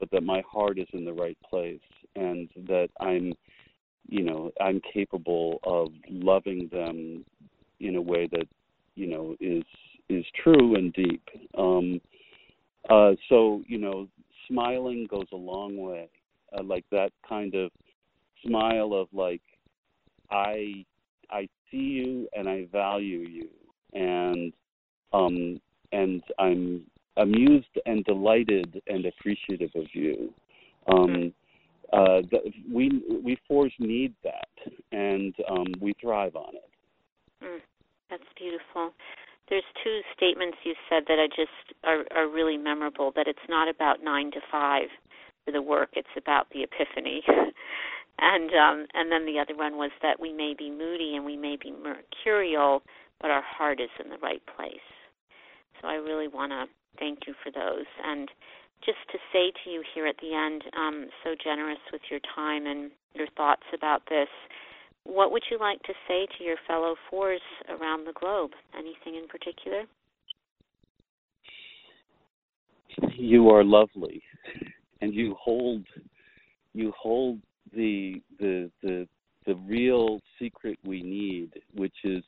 but 0.00 0.10
that 0.10 0.22
my 0.22 0.42
heart 0.50 0.78
is 0.78 0.86
in 0.92 1.04
the 1.04 1.12
right 1.12 1.38
place 1.48 1.80
and 2.16 2.48
that 2.66 2.88
I'm 3.00 3.32
you 4.10 4.22
know, 4.22 4.50
I'm 4.58 4.80
capable 4.90 5.60
of 5.64 5.88
loving 6.08 6.70
them 6.72 7.26
in 7.78 7.96
a 7.96 8.00
way 8.00 8.26
that, 8.32 8.46
you 8.94 9.06
know, 9.06 9.36
is 9.40 9.64
is 10.08 10.24
true 10.42 10.76
and 10.76 10.92
deep. 10.94 11.22
Um 11.56 12.00
uh 12.88 13.12
so, 13.28 13.62
you 13.66 13.78
know, 13.78 14.08
smiling 14.46 15.06
goes 15.10 15.26
a 15.32 15.36
long 15.36 15.76
way 15.76 16.08
uh, 16.56 16.62
like 16.62 16.84
that 16.90 17.10
kind 17.28 17.54
of 17.54 17.70
smile 18.46 18.94
of 18.94 19.08
like 19.12 19.42
I 20.30 20.84
I 21.30 21.48
see 21.70 21.76
you 21.76 22.28
and 22.36 22.48
I 22.48 22.66
value 22.72 23.26
you 23.28 23.48
and 23.92 24.52
um 25.12 25.60
and 25.92 26.22
I'm 26.38 26.84
amused 27.16 27.78
and 27.86 28.04
delighted 28.04 28.82
and 28.86 29.06
appreciative 29.06 29.70
of 29.74 29.86
you. 29.92 30.32
Um 30.92 31.32
uh 31.92 32.22
the, 32.30 32.52
we 32.72 33.02
we 33.24 33.38
fours 33.46 33.72
need 33.78 34.14
that 34.24 34.48
and 34.92 35.34
um 35.50 35.66
we 35.80 35.94
thrive 36.00 36.36
on 36.36 36.54
it. 36.54 36.70
Mm, 37.42 37.60
that's 38.10 38.22
beautiful. 38.36 38.92
There's 39.48 39.64
two 39.82 40.00
statements 40.14 40.58
you 40.64 40.74
said 40.90 41.04
that 41.08 41.18
I 41.18 41.26
just 41.28 41.78
are, 41.82 42.04
are 42.14 42.28
really 42.28 42.58
memorable. 42.58 43.12
That 43.16 43.26
it's 43.26 43.38
not 43.48 43.66
about 43.66 44.04
nine 44.04 44.30
to 44.32 44.40
five, 44.52 44.88
for 45.48 45.52
the 45.52 45.62
work. 45.62 45.90
It's 45.94 46.08
about 46.16 46.46
the 46.50 46.62
epiphany. 46.62 47.22
and 48.18 48.50
um, 48.50 48.86
and 48.94 49.10
then 49.10 49.26
the 49.26 49.38
other 49.38 49.56
one 49.56 49.76
was 49.76 49.90
that 50.02 50.20
we 50.20 50.32
may 50.32 50.54
be 50.56 50.70
moody 50.70 51.14
and 51.16 51.24
we 51.24 51.36
may 51.36 51.56
be 51.56 51.72
mercurial, 51.72 52.82
but 53.20 53.30
our 53.30 53.42
heart 53.42 53.80
is 53.80 53.90
in 54.02 54.10
the 54.10 54.18
right 54.18 54.42
place. 54.56 54.86
So 55.80 55.88
I 55.88 55.94
really 55.94 56.28
want 56.28 56.52
to 56.52 56.66
thank 56.98 57.20
you 57.26 57.34
for 57.42 57.52
those. 57.52 57.86
And 58.04 58.28
just 58.84 58.98
to 59.12 59.18
say 59.32 59.52
to 59.64 59.70
you 59.70 59.82
here 59.94 60.06
at 60.06 60.16
the 60.20 60.34
end, 60.34 60.62
um, 60.76 61.06
so 61.24 61.34
generous 61.42 61.78
with 61.92 62.02
your 62.10 62.20
time 62.34 62.66
and 62.66 62.90
your 63.14 63.28
thoughts 63.36 63.66
about 63.74 64.02
this. 64.08 64.28
What 65.04 65.32
would 65.32 65.42
you 65.50 65.58
like 65.58 65.82
to 65.84 65.92
say 66.06 66.26
to 66.36 66.44
your 66.44 66.56
fellow 66.66 66.94
fours 67.10 67.40
around 67.68 68.06
the 68.06 68.12
globe? 68.12 68.50
Anything 68.76 69.14
in 69.20 69.26
particular? 69.26 69.84
You 73.16 73.48
are 73.50 73.64
lovely 73.64 74.22
and 75.00 75.14
you 75.14 75.36
hold 75.40 75.84
you 76.74 76.92
hold 77.00 77.38
the 77.74 78.22
the 78.38 78.70
the 78.82 79.08
the 79.46 79.54
real 79.56 80.20
secret 80.38 80.78
we 80.84 81.02
need, 81.02 81.50
which 81.74 81.96
is 82.04 82.22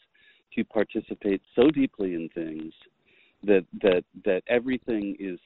to 0.55 0.65
participate 0.65 1.43
so 1.55 1.71
deeply 1.71 2.15
in 2.15 2.29
things 2.35 2.73
that 3.43 3.65
that 3.83 4.05
that 4.25 4.43
everything 4.49 5.17
is 5.19 5.39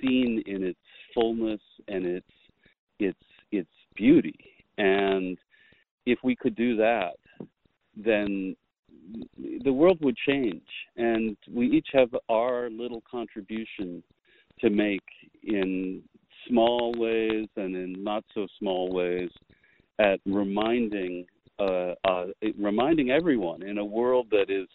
seen 0.00 0.42
in 0.46 0.62
its 0.62 0.78
fullness 1.14 1.60
and 1.88 2.04
its 2.04 2.26
its 2.98 3.18
its 3.50 3.70
beauty. 3.94 4.38
And 4.78 5.38
if 6.06 6.18
we 6.22 6.34
could 6.34 6.56
do 6.56 6.76
that, 6.76 7.14
then 7.96 8.56
the 9.64 9.72
world 9.72 9.98
would 10.00 10.16
change 10.16 10.62
and 10.96 11.36
we 11.50 11.66
each 11.66 11.88
have 11.92 12.14
our 12.28 12.70
little 12.70 13.02
contribution 13.10 14.02
to 14.60 14.70
make 14.70 15.02
in 15.42 16.02
small 16.48 16.92
ways 16.96 17.48
and 17.56 17.76
in 17.76 18.02
not 18.02 18.24
so 18.34 18.46
small 18.58 18.92
ways 18.92 19.30
at 19.98 20.20
reminding 20.26 21.26
uh, 21.58 21.94
uh, 22.04 22.24
reminding 22.58 23.10
everyone 23.10 23.62
in 23.62 23.78
a 23.78 23.84
world 23.84 24.26
that 24.30 24.46
is 24.48 24.66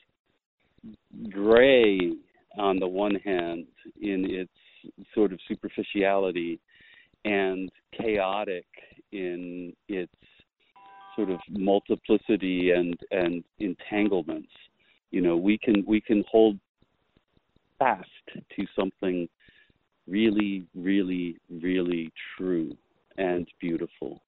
gray 1.29 1.99
on 2.57 2.79
the 2.79 2.87
one 2.87 3.15
hand 3.15 3.65
in 4.01 4.25
its 4.29 4.51
sort 5.13 5.33
of 5.33 5.39
superficiality 5.47 6.59
and 7.25 7.69
chaotic 7.99 8.65
in 9.11 9.73
its 9.87 10.13
sort 11.15 11.29
of 11.29 11.39
multiplicity 11.49 12.71
and 12.71 12.95
and 13.11 13.43
entanglements. 13.59 14.51
You 15.11 15.21
know 15.21 15.35
we 15.35 15.57
can 15.57 15.83
we 15.87 15.99
can 15.99 16.23
hold 16.29 16.57
fast 17.79 18.09
to 18.33 18.65
something 18.75 19.27
really, 20.07 20.65
really, 20.75 21.37
really 21.49 22.11
true 22.37 22.75
and 23.17 23.47
beautiful. 23.59 24.21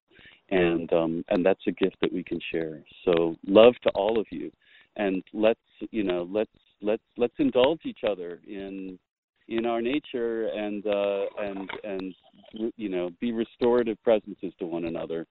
And 0.51 0.91
um, 0.93 1.23
and 1.29 1.45
that's 1.45 1.61
a 1.67 1.71
gift 1.71 1.97
that 2.01 2.11
we 2.11 2.23
can 2.23 2.39
share. 2.51 2.83
So 3.05 3.35
love 3.45 3.75
to 3.83 3.89
all 3.91 4.19
of 4.19 4.25
you, 4.31 4.51
and 4.95 5.23
let's 5.31 5.59
you 5.91 6.03
know 6.03 6.27
let's 6.31 6.49
let's 6.81 7.03
let's 7.17 7.35
indulge 7.37 7.81
each 7.85 7.99
other 8.03 8.39
in 8.47 8.97
in 9.47 9.65
our 9.67 9.81
nature 9.81 10.47
and 10.47 10.85
uh, 10.87 11.25
and 11.39 11.69
and 11.83 12.15
you 12.77 12.89
know 12.89 13.11
be 13.21 13.31
restorative 13.31 14.01
presences 14.03 14.51
to 14.59 14.65
one 14.65 14.85
another. 14.85 15.27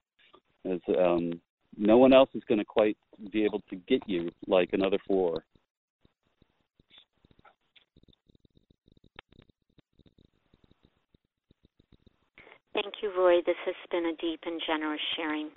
As 0.65 0.81
um, 0.97 1.41
no 1.77 1.99
one 1.99 2.13
else 2.13 2.31
is 2.35 2.43
going 2.49 2.59
to 2.59 2.65
quite 2.65 2.97
be 3.33 3.45
able 3.45 3.63
to 3.71 3.77
get 3.89 4.03
you 4.07 4.31
like 4.47 4.71
another 4.73 4.99
four. 5.07 5.45
Thank 12.81 13.03
you, 13.03 13.11
Roy. 13.17 13.39
This 13.45 13.57
has 13.67 13.75
been 13.91 14.07
a 14.07 14.15
deep 14.17 14.41
and 14.47 14.63
generous 14.65 15.01
sharing. 15.17 15.51